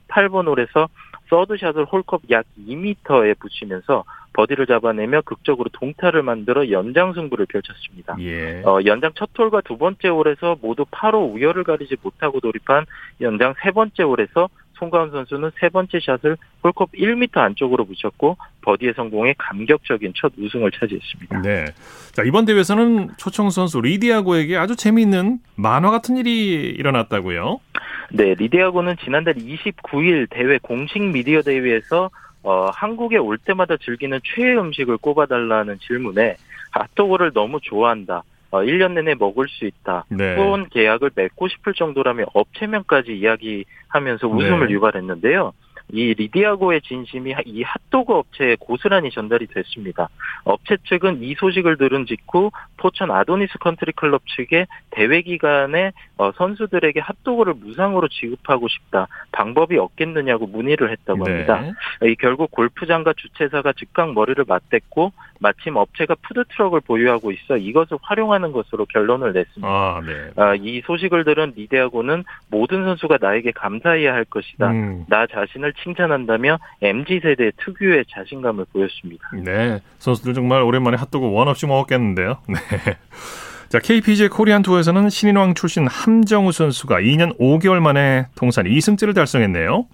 18번 0.08 0.46
홀에서 0.48 0.88
서드샷을 1.30 1.86
홀컵 1.86 2.22
약 2.30 2.44
2m에 2.58 3.38
붙이면서 3.38 4.04
버디를 4.32 4.66
잡아내며 4.66 5.22
극적으로 5.22 5.70
동타를 5.72 6.22
만들어 6.22 6.70
연장 6.70 7.12
승부를 7.14 7.46
펼쳤습니다. 7.46 8.16
예. 8.20 8.62
어, 8.64 8.80
연장 8.84 9.10
첫 9.14 9.30
홀과 9.36 9.62
두 9.62 9.78
번째 9.78 10.08
홀에서 10.08 10.56
모두 10.60 10.84
8호 10.84 11.34
우열을 11.34 11.64
가리지 11.64 11.96
못하고 12.02 12.40
돌입한 12.40 12.86
연장 13.20 13.54
세 13.62 13.70
번째 13.70 14.02
홀에서 14.02 14.48
송가훈 14.80 15.10
선수는 15.10 15.50
세 15.60 15.68
번째 15.68 16.00
샷을 16.00 16.36
홀컵 16.64 16.92
1m 16.92 17.36
안쪽으로 17.36 17.84
붙였고 17.84 18.36
버디에 18.62 18.94
성공해 18.94 19.34
감격적인 19.36 20.14
첫 20.16 20.32
우승을 20.38 20.70
차지했습니다. 20.72 21.42
네. 21.42 21.66
자, 22.12 22.22
이번 22.24 22.46
대회에서는 22.46 23.10
초청 23.18 23.50
선수 23.50 23.80
리디아고에게 23.80 24.56
아주 24.56 24.76
재미있는 24.76 25.38
만화 25.54 25.90
같은 25.90 26.16
일이 26.16 26.54
일어났다고요? 26.78 27.60
네, 28.12 28.34
리디아고는 28.34 28.96
지난달 29.04 29.34
29일 29.34 30.28
대회 30.30 30.58
공식 30.58 31.00
미디어 31.00 31.42
대회에서 31.42 32.10
어, 32.42 32.70
한국에 32.72 33.18
올 33.18 33.38
때마다 33.38 33.76
즐기는 33.76 34.18
최애 34.24 34.56
음식을 34.56 34.98
꼽아달라는 34.98 35.78
질문에 35.80 36.36
핫도그를 36.72 37.32
너무 37.32 37.60
좋아한다. 37.60 38.22
어, 38.50 38.62
1년 38.62 38.92
내내 38.92 39.14
먹을 39.14 39.46
수 39.48 39.64
있다. 39.64 40.06
네. 40.08 40.36
후원 40.36 40.68
계약을 40.70 41.10
맺고 41.14 41.48
싶을 41.48 41.74
정도라며 41.74 42.24
업체명까지 42.34 43.12
이야기하면서 43.16 44.26
웃음을 44.26 44.66
네. 44.66 44.74
유발했는데요. 44.74 45.52
이 45.92 46.14
리디아고의 46.14 46.82
진심이 46.82 47.34
이 47.44 47.62
핫도그 47.62 48.12
업체에 48.12 48.56
고스란히 48.58 49.10
전달이 49.10 49.46
됐습니다. 49.48 50.08
업체 50.44 50.76
측은 50.84 51.22
이 51.22 51.34
소식을 51.34 51.76
들은 51.76 52.06
직후 52.06 52.50
포천 52.76 53.10
아도니스 53.10 53.58
컨트리 53.58 53.92
클럽 53.92 54.22
측에 54.36 54.66
대회 54.90 55.22
기간에 55.22 55.92
어, 56.16 56.32
선수들에게 56.32 57.00
핫도그를 57.00 57.54
무상으로 57.54 58.08
지급하고 58.08 58.68
싶다. 58.68 59.08
방법이 59.32 59.78
없겠느냐고 59.78 60.46
문의를 60.46 60.90
했다고 60.90 61.24
네. 61.24 61.30
합니다. 61.30 61.60
네. 62.00 62.10
이 62.10 62.14
결국 62.16 62.50
골프장과 62.50 63.14
주최사가 63.16 63.72
즉각 63.72 64.12
머리를 64.12 64.44
맞댔고 64.46 65.12
마침 65.40 65.76
업체가 65.76 66.16
푸드트럭을 66.22 66.80
보유하고 66.80 67.32
있어 67.32 67.56
이것을 67.56 67.96
활용하는 68.02 68.52
것으로 68.52 68.84
결론을 68.86 69.32
냈습니다. 69.32 69.66
아, 69.66 70.02
네. 70.04 70.30
아, 70.36 70.54
이 70.54 70.82
소식을 70.84 71.24
들은 71.24 71.54
리디아고는 71.56 72.24
모든 72.50 72.84
선수가 72.84 73.18
나에게 73.20 73.52
감사해야 73.52 74.12
할 74.12 74.24
것이다. 74.24 74.70
음. 74.70 75.06
나 75.08 75.26
자신을 75.26 75.72
칭찬한다며 75.82 76.58
MZ 76.82 77.20
세대 77.22 77.50
특유의 77.64 78.04
자신감을 78.10 78.66
보였습니다. 78.72 79.28
네, 79.42 79.80
선수들 79.98 80.34
정말 80.34 80.62
오랜만에 80.62 80.96
핫도그 80.96 81.32
원 81.32 81.48
없이 81.48 81.66
먹었겠는데요. 81.66 82.38
네. 82.48 82.56
자, 83.68 83.78
KPGA 83.78 84.28
코리안 84.28 84.62
투어에서는 84.62 85.08
신인왕 85.10 85.54
출신 85.54 85.86
함정우 85.86 86.50
선수가 86.50 87.00
2년 87.02 87.38
5개월 87.38 87.78
만에 87.78 88.26
통산 88.34 88.64
2승째를 88.64 89.14
달성했네요. 89.14 89.86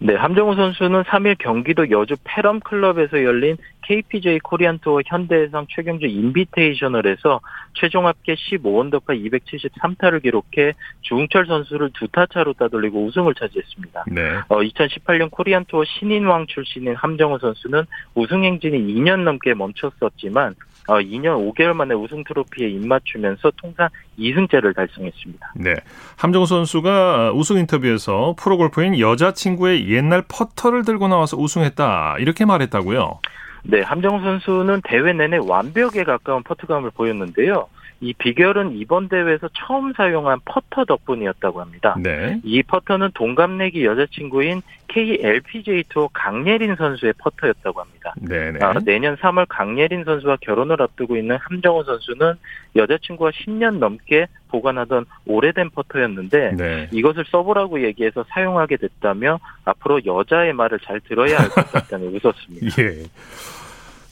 네, 0.00 0.14
함정우 0.14 0.54
선수는 0.56 1.02
3일 1.02 1.36
경기도 1.38 1.90
여주 1.90 2.16
페럼 2.24 2.60
클럽에서 2.60 3.22
열린 3.22 3.56
KPGA 3.82 4.40
코리안 4.40 4.78
투어 4.78 5.00
현대해상 5.04 5.66
최경주 5.68 6.06
인비테이셔널에서 6.06 7.40
최종 7.74 8.06
합계 8.06 8.34
15언더파 8.34 9.06
273타를 9.08 10.22
기록해 10.22 10.72
주흥철 11.02 11.46
선수를 11.46 11.90
두 11.94 12.06
타 12.12 12.26
차로 12.26 12.52
따돌리고 12.52 13.06
우승을 13.06 13.34
차지했습니다. 13.34 14.04
네. 14.08 14.20
어, 14.48 14.58
2018년 14.60 15.30
코리안 15.30 15.64
투어 15.64 15.82
신인왕 15.84 16.46
출신인 16.46 16.94
함정우 16.94 17.38
선수는 17.38 17.84
우승 18.14 18.44
행진이 18.44 18.78
2년 18.94 19.22
넘게 19.22 19.54
멈췄었지만 19.54 20.54
어, 20.88 20.94
2년 20.98 21.54
5개월 21.54 21.74
만에 21.74 21.94
우승 21.94 22.24
트로피에 22.24 22.68
입맞추면서 22.68 23.52
통산 23.56 23.88
2승째를 24.18 24.74
달성했습니다. 24.74 25.52
네. 25.56 25.74
함정우 26.16 26.46
선수가 26.46 27.32
우승 27.32 27.58
인터뷰에서 27.58 28.34
프로골퍼인 28.38 28.98
여자친구의 28.98 29.90
옛날 29.90 30.22
퍼터를 30.26 30.84
들고 30.84 31.08
나와서 31.08 31.36
우승했다. 31.36 32.16
이렇게 32.18 32.44
말했다고요? 32.44 33.20
네. 33.64 33.80
함정우 33.82 34.22
선수는 34.22 34.80
대회 34.84 35.12
내내 35.12 35.38
완벽에 35.38 36.04
가까운 36.04 36.42
퍼트감을 36.42 36.90
보였는데요. 36.90 37.68
이 38.02 38.12
비결은 38.14 38.72
이번 38.72 39.08
대회에서 39.08 39.48
처음 39.54 39.92
사용한 39.92 40.40
퍼터 40.44 40.84
덕분이었다고 40.86 41.60
합니다. 41.60 41.94
네. 42.02 42.40
이 42.42 42.60
퍼터는 42.64 43.10
동갑내기 43.14 43.84
여자친구인 43.84 44.60
KLPGA 44.88 45.84
투어 45.88 46.08
강예린 46.12 46.74
선수의 46.74 47.14
퍼터였다고 47.18 47.80
합니다. 47.80 48.12
네 48.18 48.52
아, 48.60 48.74
내년 48.84 49.16
3월 49.16 49.46
강예린 49.48 50.02
선수와 50.04 50.36
결혼을 50.40 50.82
앞두고 50.82 51.16
있는 51.16 51.36
함정우 51.36 51.84
선수는 51.84 52.34
여자친구와 52.74 53.30
10년 53.30 53.78
넘게 53.78 54.26
보관하던 54.48 55.06
오래된 55.26 55.70
퍼터였는데 55.70 56.56
네. 56.56 56.88
이것을 56.90 57.24
써보라고 57.30 57.84
얘기해서 57.84 58.24
사용하게 58.30 58.78
됐다며 58.78 59.38
앞으로 59.64 60.04
여자의 60.04 60.52
말을 60.52 60.80
잘 60.80 61.00
들어야 61.00 61.38
할 61.38 61.48
것 61.50 61.70
같다는 61.70 62.08
웃었습니다. 62.20 62.82
예. 62.82 63.04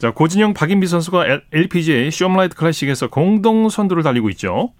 자, 0.00 0.10
고진영 0.12 0.54
박인비 0.54 0.86
선수가 0.86 1.40
LPGA 1.52 2.10
숍라이트 2.10 2.56
클래식에서 2.56 3.08
공동 3.10 3.68
선두를 3.68 4.02
달리고 4.02 4.30
있죠. 4.30 4.72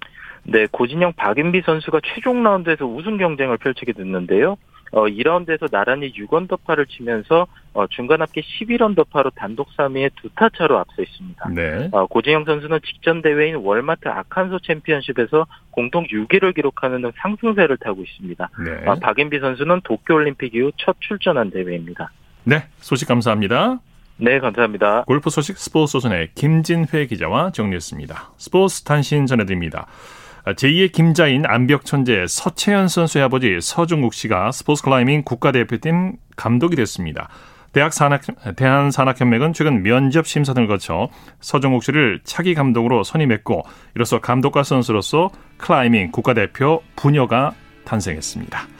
네, 0.44 0.66
고진영 0.70 1.12
박인비 1.12 1.60
선수가 1.66 2.00
최종 2.02 2.42
라운드에서 2.42 2.86
우승 2.86 3.18
경쟁을 3.18 3.58
펼치게 3.58 3.92
됐는데요. 3.92 4.56
어, 4.92 5.04
2라운드에서 5.06 5.70
나란히 5.70 6.10
6언더파를 6.14 6.88
치면서 6.88 7.46
어, 7.74 7.86
중간 7.88 8.22
합계 8.22 8.40
11언더파로 8.40 9.32
단독 9.36 9.68
3위에 9.76 10.10
두 10.16 10.30
타 10.34 10.48
차로 10.56 10.78
앞서 10.78 11.02
있습니다. 11.02 11.48
네. 11.50 11.88
어, 11.92 12.06
고진영 12.06 12.46
선수는 12.46 12.80
직전 12.84 13.20
대회인 13.20 13.56
월마트 13.56 14.08
아칸소 14.08 14.60
챔피언십에서 14.60 15.46
공동 15.70 16.06
6위를 16.06 16.54
기록하는 16.54 17.02
등 17.02 17.12
상승세를 17.18 17.76
타고 17.76 18.02
있습니다. 18.02 18.48
네. 18.64 18.88
어, 18.88 18.94
박인비 18.94 19.38
선수는 19.38 19.82
도쿄올림픽 19.84 20.54
이후 20.54 20.72
첫 20.78 20.96
출전한 21.00 21.50
대회입니다. 21.50 22.10
네, 22.44 22.64
소식 22.78 23.06
감사합니다. 23.06 23.78
네, 24.22 24.38
감사합니다. 24.38 25.04
골프 25.06 25.30
소식 25.30 25.56
스포츠 25.56 25.92
조선의 25.92 26.30
김진회 26.34 27.06
기자와 27.06 27.52
정리했습니다. 27.52 28.32
스포츠 28.36 28.82
단신 28.82 29.24
전해드립니다. 29.26 29.86
제2의 30.44 30.92
김자인 30.92 31.44
암벽 31.46 31.84
천재 31.84 32.26
서채연 32.26 32.88
선수의 32.88 33.24
아버지 33.24 33.58
서정국 33.60 34.12
씨가 34.12 34.52
스포츠 34.52 34.82
클라이밍 34.82 35.22
국가대표팀 35.24 36.16
감독이 36.36 36.76
됐습니다. 36.76 37.28
대학 37.72 37.94
산악, 37.94 38.22
대한산악연맹은 38.56 39.52
최근 39.52 39.82
면접 39.82 40.26
심사 40.26 40.52
등을 40.54 40.68
거쳐 40.68 41.08
서정국 41.40 41.84
씨를 41.84 42.20
차기 42.24 42.54
감독으로 42.54 43.04
선임했고 43.04 43.62
이로써 43.94 44.20
감독과 44.20 44.64
선수로서 44.64 45.30
클라이밍 45.58 46.10
국가대표 46.10 46.82
부녀가 46.96 47.54
탄생했습니다. 47.84 48.79